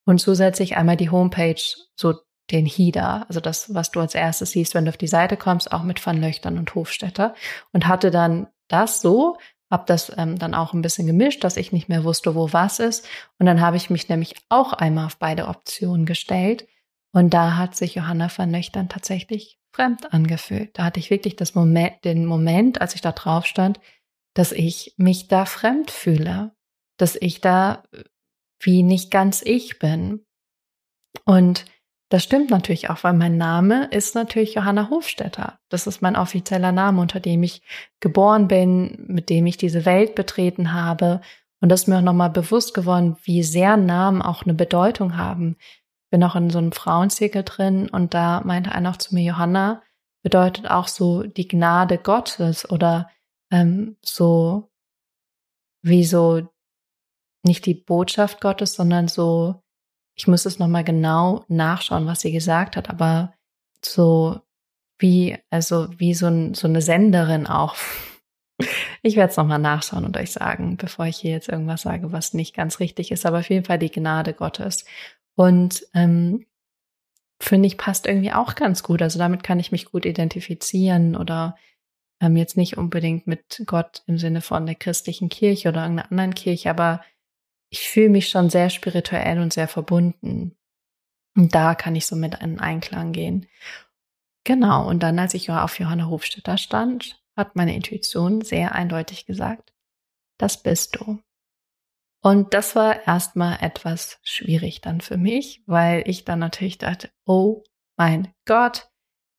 und 0.06 0.20
zusätzlich 0.20 0.78
einmal 0.78 0.98
die 0.98 1.10
Homepage, 1.10 1.62
so 1.96 2.14
den 2.52 2.66
HIDA, 2.66 3.26
also 3.28 3.40
das, 3.40 3.74
was 3.74 3.92
du 3.92 4.00
als 4.00 4.14
erstes 4.14 4.52
siehst, 4.52 4.76
wenn 4.76 4.86
du 4.86 4.90
auf 4.90 4.98
die 4.98 5.08
Seite 5.08 5.36
kommst, 5.36 5.72
auch 5.72 5.84
mit 5.84 6.06
Van 6.06 6.22
Löchtern 6.22 6.58
und 6.58 6.76
Hofstetter. 6.76 7.34
Und 7.74 7.88
hatte 7.88 8.12
dann 8.12 8.48
das 8.68 9.02
so, 9.02 9.38
habe 9.72 9.84
das 9.88 10.12
ähm, 10.16 10.38
dann 10.38 10.54
auch 10.54 10.74
ein 10.74 10.84
bisschen 10.84 11.08
gemischt, 11.08 11.44
dass 11.44 11.58
ich 11.58 11.72
nicht 11.72 11.90
mehr 11.90 12.04
wusste, 12.04 12.36
wo 12.36 12.54
was 12.54 12.80
ist. 12.80 13.08
Und 13.40 13.48
dann 13.48 13.62
habe 13.62 13.78
ich 13.78 13.90
mich 13.90 14.10
nämlich 14.10 14.36
auch 14.50 14.74
einmal 14.74 15.08
auf 15.08 15.18
beide 15.18 15.48
Optionen 15.48 16.06
gestellt. 16.06 16.68
Und 17.12 17.34
da 17.34 17.56
hat 17.56 17.76
sich 17.76 17.96
Johanna 17.96 18.30
van 18.36 18.52
Löchtern 18.52 18.90
tatsächlich 18.90 19.58
fremd 19.72 20.14
angefühlt. 20.14 20.78
Da 20.78 20.84
hatte 20.84 21.00
ich 21.00 21.10
wirklich 21.10 21.36
das 21.36 21.56
Moment, 21.56 22.06
den 22.06 22.26
Moment, 22.26 22.80
als 22.80 22.94
ich 22.94 23.02
da 23.02 23.12
drauf 23.12 23.46
stand, 23.46 23.80
dass 24.36 24.52
ich 24.52 24.94
mich 24.98 25.28
da 25.28 25.46
fremd 25.46 25.90
fühle, 25.90 26.52
dass 26.98 27.16
ich 27.16 27.42
da 27.42 27.84
wie 28.60 28.84
nicht 28.84 29.12
ganz 29.12 29.42
ich 29.42 29.80
bin. 29.80 30.26
Und 31.26 31.66
das 32.10 32.24
stimmt 32.24 32.52
natürlich 32.52 32.90
auch, 32.90 33.04
weil 33.04 33.14
mein 33.14 33.38
Name 33.38 33.86
ist 33.86 34.16
natürlich 34.16 34.54
Johanna 34.54 34.90
Hofstetter. 34.90 35.60
Das 35.70 35.88
ist 35.88 36.02
mein 36.02 36.16
offizieller 36.16 36.72
Name, 36.72 37.02
unter 37.02 37.20
dem 37.20 37.42
ich 37.44 37.62
geboren 38.00 38.48
bin, 38.48 39.06
mit 39.08 39.30
dem 39.30 39.46
ich 39.48 39.58
diese 39.58 39.86
Welt 39.86 40.14
betreten 40.14 40.74
habe. 40.74 41.22
Und 41.62 41.70
das 41.70 41.82
ist 41.82 41.88
mir 41.88 41.98
auch 41.98 42.02
nochmal 42.02 42.30
bewusst 42.30 42.74
geworden, 42.74 43.18
wie 43.24 43.42
sehr 43.42 43.76
Namen 43.76 44.22
auch 44.22 44.44
eine 44.44 44.54
Bedeutung 44.54 45.18
haben. 45.18 45.58
Ich 45.60 46.12
bin 46.12 46.24
auch 46.24 46.36
in 46.36 46.52
so 46.52 46.60
einem 46.60 46.72
Frauenzirkel 46.72 47.44
drin 47.44 47.90
und 47.90 48.14
da 48.14 48.42
meinte 48.46 48.72
einer 48.72 48.92
auch 48.92 48.98
zu 48.98 49.16
mir, 49.16 49.24
Johanna 49.24 49.82
bedeutet 50.22 50.70
auch 50.70 50.88
so 50.88 51.24
die 51.24 51.48
Gnade 51.48 51.98
Gottes 51.98 52.70
oder 52.70 53.10
ähm, 53.52 53.98
so 54.04 54.70
wie 55.82 56.04
so 56.04 56.48
nicht 57.46 57.66
die 57.66 57.74
Botschaft 57.74 58.42
Gottes, 58.42 58.74
sondern 58.74 59.08
so, 59.08 59.62
ich 60.16 60.28
muss 60.28 60.46
es 60.46 60.60
nochmal 60.60 60.84
genau 60.84 61.46
nachschauen, 61.48 62.06
was 62.06 62.22
sie 62.22 62.32
gesagt 62.32 62.76
hat, 62.76 62.90
aber 62.90 63.34
so 63.84 64.40
wie, 64.98 65.38
also 65.50 65.88
wie 65.98 66.14
so, 66.14 66.28
ein, 66.28 66.54
so 66.54 66.68
eine 66.68 66.82
Senderin 66.82 67.48
auch. 67.48 67.76
Ich 69.04 69.18
werde 69.18 69.30
es 69.30 69.38
nochmal 69.38 69.60
nachschauen 69.60 70.06
und 70.06 70.18
euch 70.18 70.32
sagen, 70.32 70.78
bevor 70.78 71.06
ich 71.06 71.18
hier 71.18 71.32
jetzt 71.32 71.50
irgendwas 71.50 71.84
sage, 71.84 72.12
was 72.12 72.34
nicht 72.34 72.56
ganz 72.56 72.80
richtig 72.80 73.12
ist, 73.12 73.26
aber 73.26 73.40
auf 73.40 73.50
jeden 73.50 73.66
Fall 73.66 73.78
die 73.78 73.92
Gnade 73.92 74.34
Gottes. 74.34 74.86
Und 75.36 75.86
ähm, 75.94 76.46
finde 77.40 77.68
ich, 77.68 77.78
passt 77.78 78.08
irgendwie 78.08 78.32
auch 78.32 78.56
ganz 78.56 78.82
gut. 78.82 79.02
Also 79.02 79.20
damit 79.20 79.44
kann 79.44 79.60
ich 79.60 79.72
mich 79.72 79.92
gut 79.92 80.06
identifizieren 80.06 81.16
oder 81.16 81.56
ähm, 82.22 82.38
jetzt 82.38 82.58
nicht 82.58 82.78
unbedingt 82.78 83.28
mit 83.28 83.62
Gott 83.66 84.04
im 84.08 84.18
Sinne 84.18 84.42
von 84.42 84.66
der 84.66 84.76
christlichen 84.76 85.30
Kirche 85.30 85.70
oder 85.70 85.84
irgendeiner 85.84 86.12
anderen 86.12 86.34
Kirche, 86.34 86.70
aber 86.70 87.02
ich 87.76 87.90
fühle 87.90 88.10
mich 88.10 88.30
schon 88.30 88.50
sehr 88.50 88.70
spirituell 88.70 89.40
und 89.40 89.52
sehr 89.52 89.68
verbunden. 89.68 90.56
Und 91.36 91.54
da 91.54 91.76
kann 91.76 91.94
ich 91.94 92.06
so 92.08 92.16
mit 92.16 92.42
in 92.42 92.58
Einklang 92.58 93.12
gehen. 93.12 93.48
Genau, 94.46 94.88
und 94.88 95.04
dann, 95.04 95.20
als 95.20 95.34
ich 95.34 95.52
auf 95.52 95.78
Johanna 95.78 96.08
Hofstetter 96.08 96.58
stand, 96.58 97.22
hat 97.36 97.58
meine 97.58 97.76
Intuition 97.76 98.40
sehr 98.40 98.76
eindeutig 98.76 99.26
gesagt, 99.26 99.74
das 100.38 100.64
bist 100.64 100.96
du. 100.96 101.20
Und 102.22 102.54
das 102.54 102.78
war 102.78 103.06
erstmal 103.06 103.58
etwas 103.60 104.20
schwierig 104.24 104.80
dann 104.80 105.02
für 105.02 105.18
mich, 105.18 105.62
weil 105.66 106.08
ich 106.08 106.24
dann 106.24 106.40
natürlich 106.40 106.78
dachte, 106.78 107.12
oh 107.26 107.64
mein 107.98 108.34
Gott, 108.46 108.90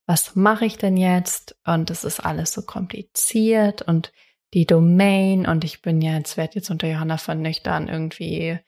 was 0.07 0.37
mache 0.37 0.67
ich 0.67 0.77
denn 0.77 0.99
jetzt? 0.99 1.57
Und 1.65 1.91
es 1.91 2.05
ist 2.05 2.21
alles 2.21 2.53
so 2.53 2.63
kompliziert 2.63 3.81
und 3.81 4.13
die 4.57 4.65
Domain 4.65 5.47
und 5.47 5.65
ich 5.65 5.83
bin 5.83 6.01
jetzt, 6.01 6.39
werde 6.39 6.55
jetzt 6.55 6.71
unter 6.71 6.89
Johanna 6.89 7.19
von 7.19 7.43
Nüchtern 7.43 7.89
irgendwie, 7.89 8.59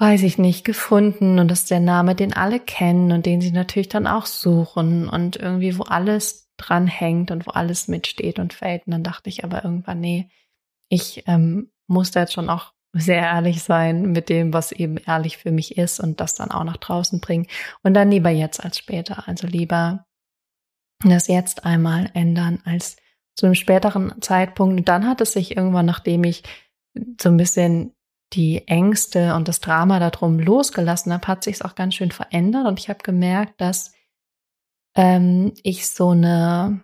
weiß 0.00 0.24
ich 0.24 0.38
nicht, 0.38 0.64
gefunden 0.64 1.38
und 1.38 1.48
das 1.48 1.60
ist 1.60 1.70
der 1.70 1.78
Name, 1.78 2.16
den 2.16 2.32
alle 2.32 2.58
kennen 2.58 3.12
und 3.12 3.24
den 3.24 3.40
sie 3.40 3.52
natürlich 3.52 3.88
dann 3.88 4.08
auch 4.08 4.26
suchen 4.26 5.08
und 5.08 5.36
irgendwie, 5.36 5.78
wo 5.78 5.84
alles 5.84 6.50
dran 6.56 6.88
hängt 6.88 7.30
und 7.30 7.46
wo 7.46 7.52
alles 7.52 7.86
mitsteht 7.86 8.40
und 8.40 8.52
fällt. 8.52 8.88
Und 8.88 8.90
dann 8.90 9.04
dachte 9.04 9.28
ich 9.30 9.44
aber 9.44 9.62
irgendwann, 9.62 10.00
nee, 10.00 10.30
ich 10.88 11.22
ähm, 11.28 11.70
muss 11.86 12.10
da 12.10 12.20
jetzt 12.20 12.32
schon 12.32 12.50
auch 12.50 12.72
sehr 12.92 13.22
ehrlich 13.22 13.62
sein 13.62 14.10
mit 14.10 14.28
dem, 14.28 14.52
was 14.52 14.72
eben 14.72 14.96
ehrlich 14.96 15.36
für 15.38 15.52
mich 15.52 15.78
ist 15.78 16.00
und 16.00 16.18
das 16.18 16.34
dann 16.34 16.50
auch 16.50 16.64
nach 16.64 16.78
draußen 16.78 17.20
bringen. 17.20 17.46
Und 17.84 17.94
dann 17.94 18.10
lieber 18.10 18.30
jetzt 18.30 18.64
als 18.64 18.78
später. 18.78 19.28
Also 19.28 19.46
lieber 19.46 20.06
das 21.04 21.28
jetzt 21.28 21.64
einmal 21.64 22.10
ändern 22.14 22.60
als 22.64 22.96
zu 23.38 23.46
einem 23.46 23.54
späteren 23.54 24.20
Zeitpunkt. 24.20 24.80
Und 24.80 24.88
dann 24.88 25.06
hat 25.06 25.20
es 25.20 25.32
sich 25.32 25.56
irgendwann, 25.56 25.86
nachdem 25.86 26.24
ich 26.24 26.42
so 27.20 27.28
ein 27.28 27.36
bisschen 27.36 27.94
die 28.32 28.66
Ängste 28.66 29.36
und 29.36 29.46
das 29.46 29.60
Drama 29.60 30.00
darum 30.00 30.40
losgelassen 30.40 31.12
habe, 31.12 31.28
hat 31.28 31.44
sich 31.44 31.56
es 31.56 31.62
auch 31.62 31.76
ganz 31.76 31.94
schön 31.94 32.10
verändert. 32.10 32.66
Und 32.66 32.80
ich 32.80 32.88
habe 32.88 32.98
gemerkt, 33.04 33.60
dass 33.60 33.92
ähm, 34.96 35.54
ich 35.62 35.88
so 35.88 36.10
eine, 36.10 36.82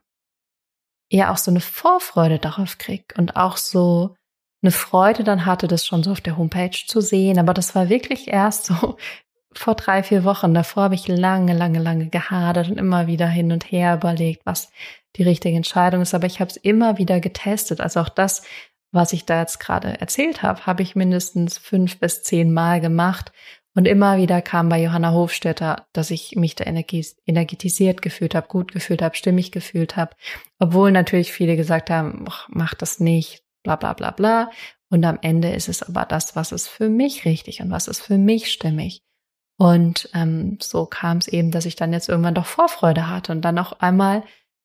ja 1.10 1.32
auch 1.32 1.38
so 1.38 1.50
eine 1.50 1.60
Vorfreude 1.60 2.38
darauf 2.38 2.78
krieg 2.78 3.14
und 3.18 3.34
auch 3.34 3.56
so 3.56 4.14
eine 4.62 4.70
Freude 4.70 5.24
dann 5.24 5.46
hatte, 5.46 5.66
das 5.66 5.84
schon 5.84 6.04
so 6.04 6.12
auf 6.12 6.20
der 6.20 6.38
Homepage 6.38 6.70
zu 6.86 7.00
sehen. 7.00 7.40
Aber 7.40 7.52
das 7.52 7.74
war 7.74 7.88
wirklich 7.88 8.28
erst 8.28 8.66
so 8.66 8.96
vor 9.52 9.74
drei, 9.74 10.04
vier 10.04 10.22
Wochen. 10.22 10.54
Davor 10.54 10.84
habe 10.84 10.94
ich 10.94 11.08
lange, 11.08 11.52
lange, 11.52 11.80
lange 11.80 12.10
gehadert 12.10 12.70
und 12.70 12.78
immer 12.78 13.08
wieder 13.08 13.26
hin 13.26 13.50
und 13.50 13.72
her 13.72 13.96
überlegt, 13.96 14.46
was 14.46 14.70
die 15.16 15.22
richtige 15.22 15.57
Entscheidung 15.57 16.03
ist. 16.03 16.14
Aber 16.14 16.27
ich 16.27 16.40
habe 16.40 16.50
es 16.50 16.57
immer 16.57 16.98
wieder 16.98 17.20
getestet. 17.20 17.81
Also 17.81 18.00
auch 18.00 18.09
das, 18.09 18.42
was 18.92 19.12
ich 19.12 19.24
da 19.24 19.40
jetzt 19.40 19.61
gerade 19.61 20.00
erzählt 20.00 20.42
habe, 20.42 20.66
habe 20.66 20.83
ich 20.83 20.96
mindestens 20.96 21.59
fünf 21.59 21.98
bis 21.98 22.22
zehn 22.22 22.53
Mal 22.53 22.81
gemacht. 22.81 23.33
Und 23.77 23.88
immer 23.88 24.18
wieder 24.18 24.40
kam 24.40 24.68
bei 24.68 24.81
Johanna 24.81 25.12
Hofstetter, 25.12 25.87
dass 25.92 26.12
ich 26.12 26.37
mich 26.37 26.55
da 26.55 26.64
energetisiert 26.64 28.03
gefühlt 28.03 28.37
habe, 28.37 28.46
gut 28.46 28.72
gefühlt 28.72 29.03
habe, 29.03 29.16
stimmig 29.16 29.50
gefühlt 29.50 29.96
habe. 29.96 30.14
Obwohl 30.61 30.92
natürlich 30.92 31.33
viele 31.33 31.57
gesagt 31.57 31.90
haben, 31.90 32.24
mach 32.48 32.74
das 32.74 33.00
nicht, 33.00 33.42
bla 33.64 33.74
bla 33.74 33.92
bla 33.94 34.12
bla. 34.12 34.50
Und 34.90 35.05
am 35.05 35.18
Ende 35.22 35.50
ist 35.50 35.68
es 35.68 35.83
aber 35.83 36.05
das, 36.05 36.37
was 36.37 36.53
ist 36.53 36.68
für 36.68 36.88
mich 36.88 37.24
richtig 37.24 37.61
und 37.61 37.70
was 37.72 37.88
ist 37.88 38.00
für 38.00 38.16
mich 38.16 38.53
stimmig. 38.53 39.03
Und 39.57 40.09
ähm, 40.14 40.59
so 40.61 40.87
kam 40.87 41.18
es 41.18 41.27
eben, 41.27 41.50
dass 41.50 41.66
ich 41.66 41.74
dann 41.74 41.92
jetzt 41.92 42.09
irgendwann 42.09 42.35
doch 42.35 42.46
Vorfreude 42.46 43.09
hatte 43.09 43.33
und 43.33 43.40
dann 43.40 43.59
auch 43.59 43.81
einmal 43.81 44.22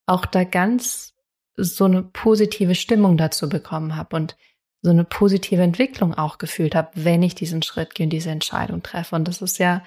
auch 0.09 0.25
da 0.25 0.43
ganz 0.43 1.13
so 1.55 1.85
eine 1.85 2.03
positive 2.03 2.75
Stimmung 2.75 3.17
dazu 3.17 3.49
bekommen 3.49 3.95
habe 3.95 4.15
und 4.15 4.37
so 4.81 4.91
eine 4.91 5.03
positive 5.03 5.61
Entwicklung 5.61 6.13
auch 6.13 6.37
gefühlt 6.37 6.73
habe, 6.73 6.91
wenn 6.95 7.21
ich 7.21 7.35
diesen 7.35 7.61
Schritt 7.61 7.95
gehe 7.95 8.05
und 8.05 8.11
diese 8.11 8.29
Entscheidung 8.29 8.81
treffe. 8.81 9.15
Und 9.15 9.27
das 9.27 9.41
ist 9.41 9.57
ja 9.59 9.83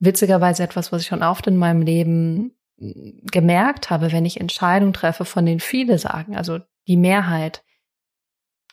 witzigerweise 0.00 0.64
etwas, 0.64 0.90
was 0.90 1.02
ich 1.02 1.08
schon 1.08 1.22
oft 1.22 1.46
in 1.46 1.56
meinem 1.56 1.82
Leben 1.82 2.52
hm, 2.78 3.22
gemerkt 3.30 3.90
habe, 3.90 4.10
wenn 4.10 4.24
ich 4.24 4.40
Entscheidungen 4.40 4.92
treffe, 4.92 5.24
von 5.24 5.46
denen 5.46 5.60
viele 5.60 5.98
sagen, 5.98 6.36
also 6.36 6.58
die 6.88 6.96
Mehrheit, 6.96 7.64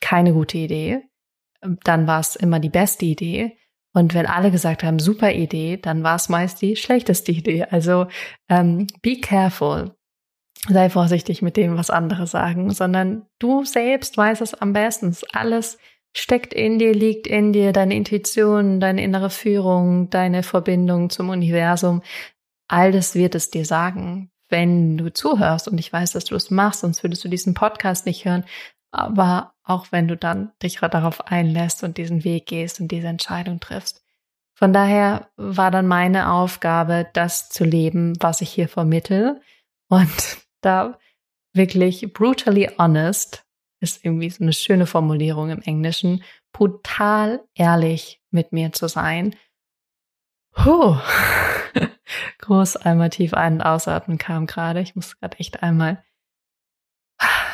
keine 0.02 0.34
gute 0.34 0.58
Idee, 0.58 1.04
dann 1.84 2.08
war 2.08 2.20
es 2.20 2.36
immer 2.36 2.60
die 2.60 2.70
beste 2.70 3.06
Idee. 3.06 3.58
Und 3.94 4.14
wenn 4.14 4.26
alle 4.26 4.50
gesagt 4.50 4.84
haben, 4.84 4.98
super 4.98 5.34
Idee, 5.34 5.78
dann 5.78 6.04
war 6.04 6.16
es 6.16 6.30
meist 6.30 6.62
die 6.62 6.76
schlechteste 6.76 7.32
Idee. 7.32 7.66
Also 7.66 8.08
ähm, 8.48 8.88
be 9.02 9.20
careful 9.20 9.96
sei 10.68 10.90
vorsichtig 10.90 11.42
mit 11.42 11.58
dem, 11.58 11.78
was 11.78 11.90
andere 11.90 12.28
sagen, 12.28 12.72
sondern 12.72 13.26
du 13.40 13.64
selbst 13.64 14.18
weißt 14.18 14.42
es 14.42 14.54
am 14.54 14.74
besten. 14.74 15.16
Alles 15.34 15.78
steckt 16.14 16.54
in 16.54 16.80
dir, 16.80 16.94
liegt 16.94 17.28
in 17.28 17.54
dir, 17.54 17.72
deine 17.72 17.96
Intuition, 17.96 18.80
deine 18.80 19.04
innere 19.04 19.30
Führung, 19.30 20.10
deine 20.10 20.44
Verbindung 20.44 21.10
zum 21.10 21.30
Universum. 21.30 22.02
All 22.68 22.92
das 22.92 23.16
wird 23.16 23.36
es 23.36 23.50
dir 23.52 23.66
sagen, 23.66 24.32
wenn 24.50 24.98
du 24.98 25.14
zuhörst. 25.14 25.68
Und 25.68 25.78
ich 25.78 25.92
weiß, 25.92 26.12
dass 26.12 26.26
du 26.26 26.36
es 26.36 26.52
machst, 26.52 26.82
sonst 26.82 27.04
würdest 27.04 27.24
du 27.24 27.30
diesen 27.30 27.54
Podcast 27.54 28.06
nicht 28.06 28.26
hören. 28.26 28.44
Aber 28.92 29.54
auch 29.64 29.88
wenn 29.92 30.08
du 30.08 30.18
dann 30.18 30.52
dich 30.62 30.80
darauf 30.80 31.28
einlässt 31.28 31.84
und 31.84 31.98
diesen 31.98 32.24
Weg 32.24 32.48
gehst 32.48 32.80
und 32.80 32.90
diese 32.90 33.08
Entscheidung 33.08 33.60
triffst. 33.60 34.04
Von 34.56 34.74
daher 34.74 35.30
war 35.38 35.72
dann 35.72 35.88
meine 35.88 36.32
Aufgabe, 36.34 37.08
das 37.14 37.50
zu 37.50 37.64
leben, 37.64 38.16
was 38.20 38.42
ich 38.42 38.50
hier 38.50 38.68
vermittel. 38.68 39.40
Und 39.88 40.40
da 40.62 41.00
wirklich 41.54 42.14
brutally 42.14 42.70
honest 42.78 43.46
ist 43.82 44.04
irgendwie 44.04 44.30
so 44.30 44.44
eine 44.44 44.54
schöne 44.54 44.86
Formulierung 44.86 45.50
im 45.50 45.62
Englischen, 45.62 46.24
brutal 46.52 47.42
ehrlich 47.56 48.22
mit 48.30 48.52
mir 48.52 48.72
zu 48.74 48.88
sein. 48.88 49.36
Puh. 50.52 50.98
Groß 52.40 52.78
einmal 52.78 53.10
tief 53.10 53.34
ein- 53.34 53.56
und 53.56 53.62
ausatmen 53.62 54.18
kam 54.18 54.48
gerade. 54.48 54.82
Ich 54.82 54.96
muss 54.96 55.18
gerade 55.20 55.40
echt 55.40 55.64
einmal 55.64 56.04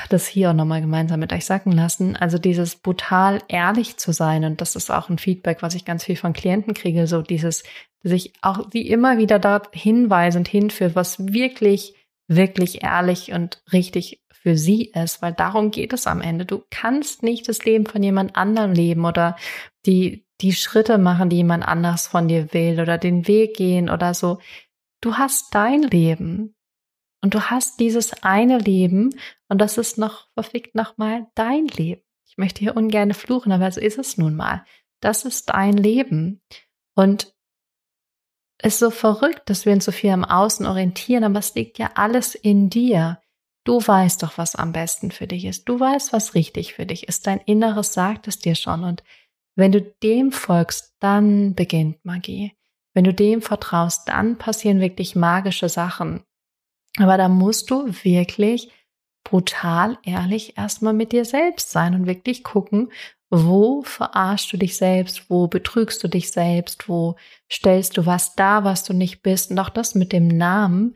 das 0.09 0.27
hier 0.27 0.51
auch 0.51 0.53
nochmal 0.53 0.81
gemeinsam 0.81 1.19
mit 1.19 1.33
euch 1.33 1.45
sacken 1.45 1.71
lassen. 1.71 2.15
Also 2.15 2.37
dieses 2.37 2.75
brutal 2.75 3.41
ehrlich 3.47 3.97
zu 3.97 4.11
sein 4.11 4.43
und 4.43 4.61
das 4.61 4.75
ist 4.75 4.91
auch 4.91 5.09
ein 5.09 5.17
Feedback, 5.17 5.61
was 5.61 5.75
ich 5.75 5.85
ganz 5.85 6.03
viel 6.03 6.15
von 6.15 6.33
Klienten 6.33 6.73
kriege, 6.73 7.07
so 7.07 7.21
dieses 7.21 7.63
sich 8.03 8.33
auch 8.41 8.67
wie 8.71 8.87
immer 8.87 9.17
wieder 9.17 9.39
dort 9.39 9.75
hinweisend 9.75 10.47
hinführt, 10.47 10.95
was 10.95 11.33
wirklich, 11.33 11.95
wirklich 12.27 12.83
ehrlich 12.83 13.31
und 13.31 13.61
richtig 13.71 14.23
für 14.31 14.57
sie 14.57 14.91
ist, 14.91 15.21
weil 15.21 15.33
darum 15.33 15.71
geht 15.71 15.93
es 15.93 16.07
am 16.07 16.21
Ende. 16.21 16.45
Du 16.45 16.63
kannst 16.69 17.23
nicht 17.23 17.49
das 17.49 17.65
Leben 17.65 17.85
von 17.85 18.03
jemand 18.03 18.35
anderem 18.35 18.73
leben 18.73 19.05
oder 19.05 19.35
die, 19.85 20.25
die 20.41 20.53
Schritte 20.53 20.97
machen, 20.97 21.29
die 21.29 21.37
jemand 21.37 21.67
anders 21.67 22.07
von 22.07 22.27
dir 22.27 22.53
will 22.53 22.79
oder 22.79 22.97
den 22.97 23.27
Weg 23.27 23.55
gehen 23.55 23.89
oder 23.89 24.13
so. 24.13 24.39
Du 25.01 25.15
hast 25.15 25.53
dein 25.53 25.81
Leben 25.81 26.55
und 27.21 27.33
du 27.33 27.41
hast 27.49 27.79
dieses 27.79 28.23
eine 28.23 28.59
Leben 28.59 29.09
und 29.49 29.59
das 29.59 29.77
ist 29.77 29.97
noch 29.97 30.27
verfickt 30.33 30.75
nochmal 30.75 31.27
dein 31.35 31.67
Leben. 31.67 32.01
Ich 32.27 32.37
möchte 32.37 32.59
hier 32.59 32.75
ungern 32.75 33.13
fluchen, 33.13 33.51
aber 33.51 33.71
so 33.71 33.79
ist 33.79 33.97
es 33.97 34.17
nun 34.17 34.35
mal. 34.35 34.65
Das 34.99 35.25
ist 35.25 35.49
dein 35.49 35.73
Leben. 35.73 36.41
Und 36.95 37.34
ist 38.65 38.79
so 38.79 38.89
verrückt, 38.89 39.43
dass 39.49 39.65
wir 39.65 39.73
uns 39.73 39.85
so 39.85 39.91
viel 39.91 40.09
am 40.09 40.25
Außen 40.25 40.65
orientieren, 40.65 41.23
aber 41.23 41.39
es 41.39 41.53
liegt 41.55 41.77
ja 41.77 41.91
alles 41.95 42.35
in 42.35 42.69
dir. 42.69 43.19
Du 43.63 43.79
weißt 43.79 44.23
doch, 44.23 44.37
was 44.37 44.55
am 44.55 44.71
besten 44.71 45.11
für 45.11 45.27
dich 45.27 45.45
ist. 45.45 45.69
Du 45.69 45.79
weißt, 45.79 46.13
was 46.13 46.35
richtig 46.35 46.73
für 46.73 46.85
dich 46.85 47.07
ist. 47.07 47.27
Dein 47.27 47.39
Inneres 47.39 47.93
sagt 47.93 48.27
es 48.27 48.39
dir 48.39 48.55
schon. 48.55 48.83
Und 48.83 49.03
wenn 49.55 49.71
du 49.71 49.81
dem 49.81 50.31
folgst, 50.31 50.95
dann 50.99 51.55
beginnt 51.55 52.03
Magie. 52.05 52.53
Wenn 52.93 53.03
du 53.03 53.13
dem 53.13 53.41
vertraust, 53.41 54.07
dann 54.07 54.37
passieren 54.37 54.79
wirklich 54.79 55.15
magische 55.15 55.69
Sachen. 55.69 56.23
Aber 56.97 57.17
da 57.17 57.27
musst 57.27 57.69
du 57.69 57.87
wirklich 58.03 58.71
brutal 59.23 59.97
ehrlich 60.03 60.57
erstmal 60.57 60.93
mit 60.93 61.11
dir 61.11 61.25
selbst 61.25 61.71
sein 61.71 61.93
und 61.93 62.05
wirklich 62.05 62.43
gucken, 62.43 62.91
wo 63.43 63.81
verarschst 63.81 64.51
du 64.53 64.57
dich 64.57 64.77
selbst, 64.77 65.29
wo 65.29 65.47
betrügst 65.47 66.03
du 66.03 66.07
dich 66.07 66.31
selbst, 66.31 66.87
wo 66.87 67.15
stellst 67.51 67.97
du 67.97 68.05
was 68.05 68.35
da, 68.35 68.63
was 68.63 68.83
du 68.83 68.93
nicht 68.93 69.21
bist. 69.21 69.51
Und 69.51 69.59
auch 69.59 69.69
das 69.69 69.95
mit 69.95 70.11
dem 70.11 70.27
Namen, 70.27 70.95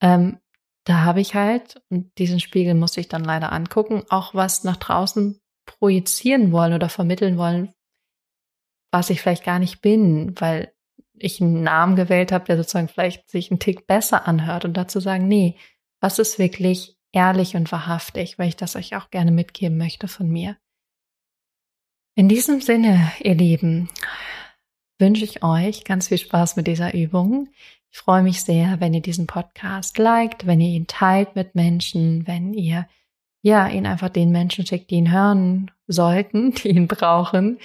ähm, 0.00 0.38
da 0.84 1.00
habe 1.02 1.20
ich 1.20 1.34
halt, 1.34 1.82
und 1.88 2.16
diesen 2.18 2.40
Spiegel 2.40 2.74
muss 2.74 2.96
ich 2.96 3.08
dann 3.08 3.24
leider 3.24 3.52
angucken, 3.52 4.04
auch 4.08 4.34
was 4.34 4.64
nach 4.64 4.76
draußen 4.76 5.40
projizieren 5.66 6.52
wollen 6.52 6.72
oder 6.74 6.88
vermitteln 6.88 7.38
wollen, 7.38 7.72
was 8.92 9.10
ich 9.10 9.20
vielleicht 9.20 9.44
gar 9.44 9.58
nicht 9.58 9.80
bin, 9.80 10.34
weil 10.40 10.72
ich 11.18 11.40
einen 11.40 11.62
Namen 11.62 11.96
gewählt 11.96 12.30
habe, 12.30 12.44
der 12.44 12.56
sozusagen 12.56 12.88
vielleicht 12.88 13.28
sich 13.30 13.50
einen 13.50 13.58
Tick 13.58 13.86
besser 13.86 14.28
anhört 14.28 14.64
und 14.64 14.74
dazu 14.74 15.00
sagen, 15.00 15.26
nee, 15.26 15.56
was 16.00 16.18
ist 16.18 16.38
wirklich 16.38 16.96
ehrlich 17.12 17.56
und 17.56 17.72
wahrhaftig, 17.72 18.38
weil 18.38 18.48
ich 18.48 18.56
das 18.56 18.76
euch 18.76 18.94
auch 18.94 19.10
gerne 19.10 19.32
mitgeben 19.32 19.78
möchte 19.78 20.08
von 20.08 20.28
mir. 20.28 20.56
In 22.18 22.30
diesem 22.30 22.62
Sinne, 22.62 23.12
ihr 23.20 23.34
Lieben, 23.34 23.90
wünsche 24.98 25.22
ich 25.22 25.44
euch 25.44 25.84
ganz 25.84 26.08
viel 26.08 26.16
Spaß 26.16 26.56
mit 26.56 26.66
dieser 26.66 26.94
Übung. 26.94 27.50
Ich 27.90 27.98
freue 27.98 28.22
mich 28.22 28.42
sehr, 28.42 28.80
wenn 28.80 28.94
ihr 28.94 29.02
diesen 29.02 29.26
Podcast 29.26 29.98
liked, 29.98 30.46
wenn 30.46 30.58
ihr 30.62 30.70
ihn 30.70 30.86
teilt 30.86 31.36
mit 31.36 31.54
Menschen, 31.54 32.26
wenn 32.26 32.54
ihr 32.54 32.88
ja 33.42 33.68
ihn 33.68 33.86
einfach 33.86 34.08
den 34.08 34.30
Menschen 34.30 34.64
schickt, 34.64 34.90
die 34.90 34.94
ihn 34.94 35.12
hören 35.12 35.70
sollten, 35.88 36.52
die 36.54 36.70
ihn 36.70 36.88
brauchen, 36.88 37.58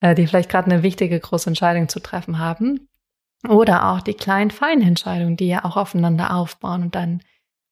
äh, 0.00 0.14
die 0.14 0.26
vielleicht 0.26 0.48
gerade 0.48 0.70
eine 0.70 0.82
wichtige 0.82 1.20
große 1.20 1.50
Entscheidung 1.50 1.90
zu 1.90 2.00
treffen 2.00 2.38
haben. 2.38 2.88
Oder 3.46 3.90
auch 3.90 4.00
die 4.00 4.14
kleinen, 4.14 4.50
feinen 4.50 4.88
Entscheidungen, 4.88 5.36
die 5.36 5.48
ja 5.48 5.66
auch 5.66 5.76
aufeinander 5.76 6.34
aufbauen 6.34 6.84
und 6.84 6.94
dann 6.94 7.20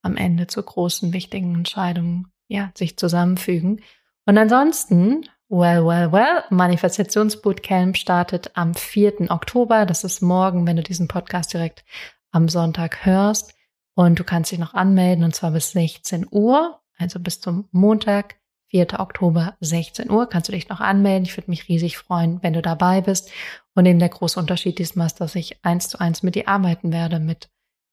am 0.02 0.18
Ende 0.18 0.48
zu 0.48 0.62
großen, 0.62 1.14
wichtigen 1.14 1.54
Entscheidungen, 1.54 2.30
ja, 2.46 2.72
sich 2.74 2.98
zusammenfügen. 2.98 3.80
Und 4.26 4.36
ansonsten, 4.36 5.24
well, 5.48 5.86
well, 5.86 6.10
well, 6.12 6.44
Manifestationsbootcamp 6.50 7.96
startet 7.96 8.50
am 8.54 8.74
4. 8.74 9.30
Oktober. 9.30 9.86
Das 9.86 10.04
ist 10.04 10.20
morgen, 10.20 10.66
wenn 10.66 10.76
du 10.76 10.82
diesen 10.82 11.08
Podcast 11.08 11.52
direkt 11.52 11.84
am 12.30 12.48
Sonntag 12.48 13.04
hörst. 13.04 13.54
Und 13.94 14.18
du 14.18 14.24
kannst 14.24 14.52
dich 14.52 14.58
noch 14.58 14.74
anmelden 14.74 15.24
und 15.24 15.34
zwar 15.34 15.52
bis 15.52 15.70
16 15.70 16.26
Uhr, 16.30 16.80
also 16.98 17.18
bis 17.18 17.40
zum 17.40 17.66
Montag, 17.72 18.36
4. 18.68 19.00
Oktober, 19.00 19.56
16 19.60 20.10
Uhr. 20.10 20.28
Kannst 20.28 20.48
du 20.48 20.52
dich 20.52 20.68
noch 20.68 20.80
anmelden. 20.80 21.24
Ich 21.24 21.36
würde 21.36 21.50
mich 21.50 21.68
riesig 21.68 21.96
freuen, 21.96 22.42
wenn 22.42 22.52
du 22.52 22.60
dabei 22.60 23.00
bist. 23.00 23.30
Und 23.74 23.86
eben 23.86 23.98
der 23.98 24.08
große 24.08 24.38
Unterschied 24.38 24.78
diesmal 24.78 25.06
ist, 25.06 25.20
dass 25.20 25.34
ich 25.34 25.64
eins 25.64 25.88
zu 25.88 25.98
eins 25.98 26.22
mit 26.22 26.34
dir 26.34 26.48
arbeiten 26.48 26.92
werde, 26.92 27.20
mit 27.20 27.48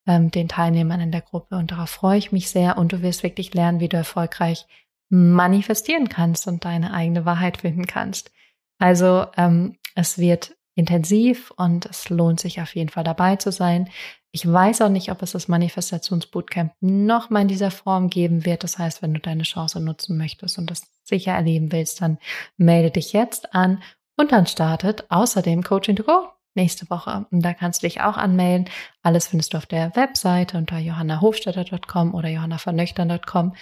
ähm, 0.08 0.32
den 0.32 0.50
Teilnehmern 0.50 1.00
in 1.00 1.12
der 1.12 1.22
Gruppe. 1.22 1.56
Und 1.56 1.72
darauf 1.72 1.92
freue 1.92 2.18
ich 2.18 2.32
mich 2.32 2.50
sehr. 2.50 2.78
Und 2.78 2.92
du 2.92 3.02
wirst 3.02 3.24
wirklich 3.24 3.54
lernen, 3.54 3.80
wie 3.80 3.88
du 3.88 3.96
erfolgreich 3.96 4.68
manifestieren 5.14 6.10
kannst 6.10 6.48
und 6.48 6.66
deine 6.66 6.92
eigene 6.92 7.24
Wahrheit 7.24 7.58
finden 7.58 7.86
kannst. 7.86 8.32
Also 8.80 9.28
ähm, 9.38 9.78
es 9.94 10.18
wird 10.18 10.56
intensiv 10.74 11.52
und 11.52 11.86
es 11.86 12.10
lohnt 12.10 12.40
sich 12.40 12.60
auf 12.62 12.74
jeden 12.74 12.90
Fall 12.90 13.04
dabei 13.04 13.36
zu 13.36 13.52
sein. 13.52 13.90
Ich 14.32 14.52
weiß 14.52 14.82
auch 14.82 14.90
nicht, 14.90 15.12
ob 15.12 15.22
es 15.22 15.34
das 15.34 15.48
Manifestationsbootcamp 15.48 16.74
noch 16.82 17.30
mal 17.30 17.44
in 17.44 17.48
dieser 17.48 17.70
Form 17.70 18.10
geben 18.10 18.44
wird. 18.44 18.64
Das 18.64 18.80
heißt, 18.80 19.04
wenn 19.04 19.14
du 19.14 19.20
deine 19.20 19.44
Chance 19.44 19.80
nutzen 19.80 20.18
möchtest 20.18 20.58
und 20.58 20.72
das 20.72 20.82
sicher 21.04 21.34
erleben 21.34 21.72
willst, 21.72 22.02
dann 22.02 22.18
melde 22.58 22.90
dich 22.90 23.14
jetzt 23.14 23.54
an 23.54 23.84
und 24.18 24.32
dann 24.32 24.48
startet 24.48 25.06
außerdem 25.10 25.62
Coaching 25.62 25.96
to 25.96 26.04
Go 26.04 26.28
nächste 26.56 26.90
Woche. 26.90 27.28
Und 27.30 27.46
da 27.46 27.54
kannst 27.54 27.84
du 27.84 27.88
dich 27.88 28.02
auch 28.02 28.18
anmelden. 28.18 28.68
Alles 29.04 29.28
findest 29.28 29.54
du 29.54 29.58
auf 29.60 29.68
der 29.68 29.96
Webseite 29.96 30.58
unter 30.58 30.80
johannahofstetter.com 30.80 32.16
oder 32.16 32.30
johannavernöchtern.com. 32.30 33.54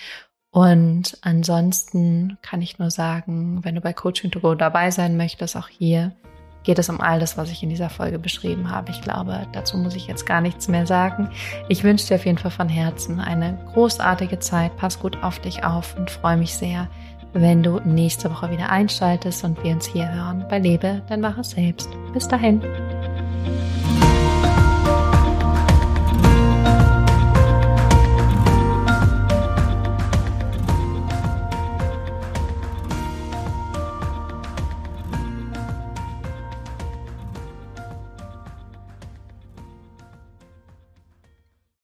Und 0.52 1.18
ansonsten 1.22 2.38
kann 2.42 2.62
ich 2.62 2.78
nur 2.78 2.92
sagen, 2.92 3.64
wenn 3.64 3.76
du 3.76 3.82
bei 3.82 3.94
Coaching 3.94 4.32
to 4.32 4.42
Go 4.42 4.54
dabei 4.54 4.92
sein 4.92 5.16
möchtest, 5.16 5.56
auch 5.56 5.70
hier 5.70 6.12
geht 6.64 6.78
es 6.78 6.90
um 6.90 7.02
all 7.02 7.20
das, 7.20 7.38
was 7.38 7.50
ich 7.50 7.64
in 7.64 7.70
dieser 7.70 7.90
Folge 7.90 8.20
beschrieben 8.20 8.70
habe. 8.70 8.92
Ich 8.92 9.02
glaube, 9.02 9.48
dazu 9.54 9.78
muss 9.78 9.96
ich 9.96 10.08
jetzt 10.08 10.26
gar 10.26 10.42
nichts 10.42 10.68
mehr 10.68 10.86
sagen. 10.86 11.30
Ich 11.70 11.84
wünsche 11.84 12.08
dir 12.08 12.16
auf 12.16 12.26
jeden 12.26 12.38
Fall 12.38 12.52
von 12.52 12.70
Herzen 12.70 13.20
eine 13.20 13.58
großartige 13.74 14.40
Zeit. 14.40 14.76
Pass 14.78 15.00
gut 15.00 15.24
auf 15.24 15.40
dich 15.40 15.64
auf 15.64 15.98
und 15.98 16.12
freue 16.12 16.38
mich 16.38 16.54
sehr, 16.54 16.88
wenn 17.34 17.64
du 17.64 17.80
nächste 17.80 18.30
Woche 18.30 18.52
wieder 18.52 18.70
einschaltest 18.70 19.44
und 19.44 19.64
wir 19.64 19.72
uns 19.72 19.88
hier 19.88 20.12
hören 20.14 20.46
bei 20.50 20.60
Lebe, 20.60 21.02
dann 21.08 21.22
mach 21.22 21.38
es 21.38 21.52
selbst. 21.52 21.90
Bis 22.14 22.28
dahin. 22.28 22.62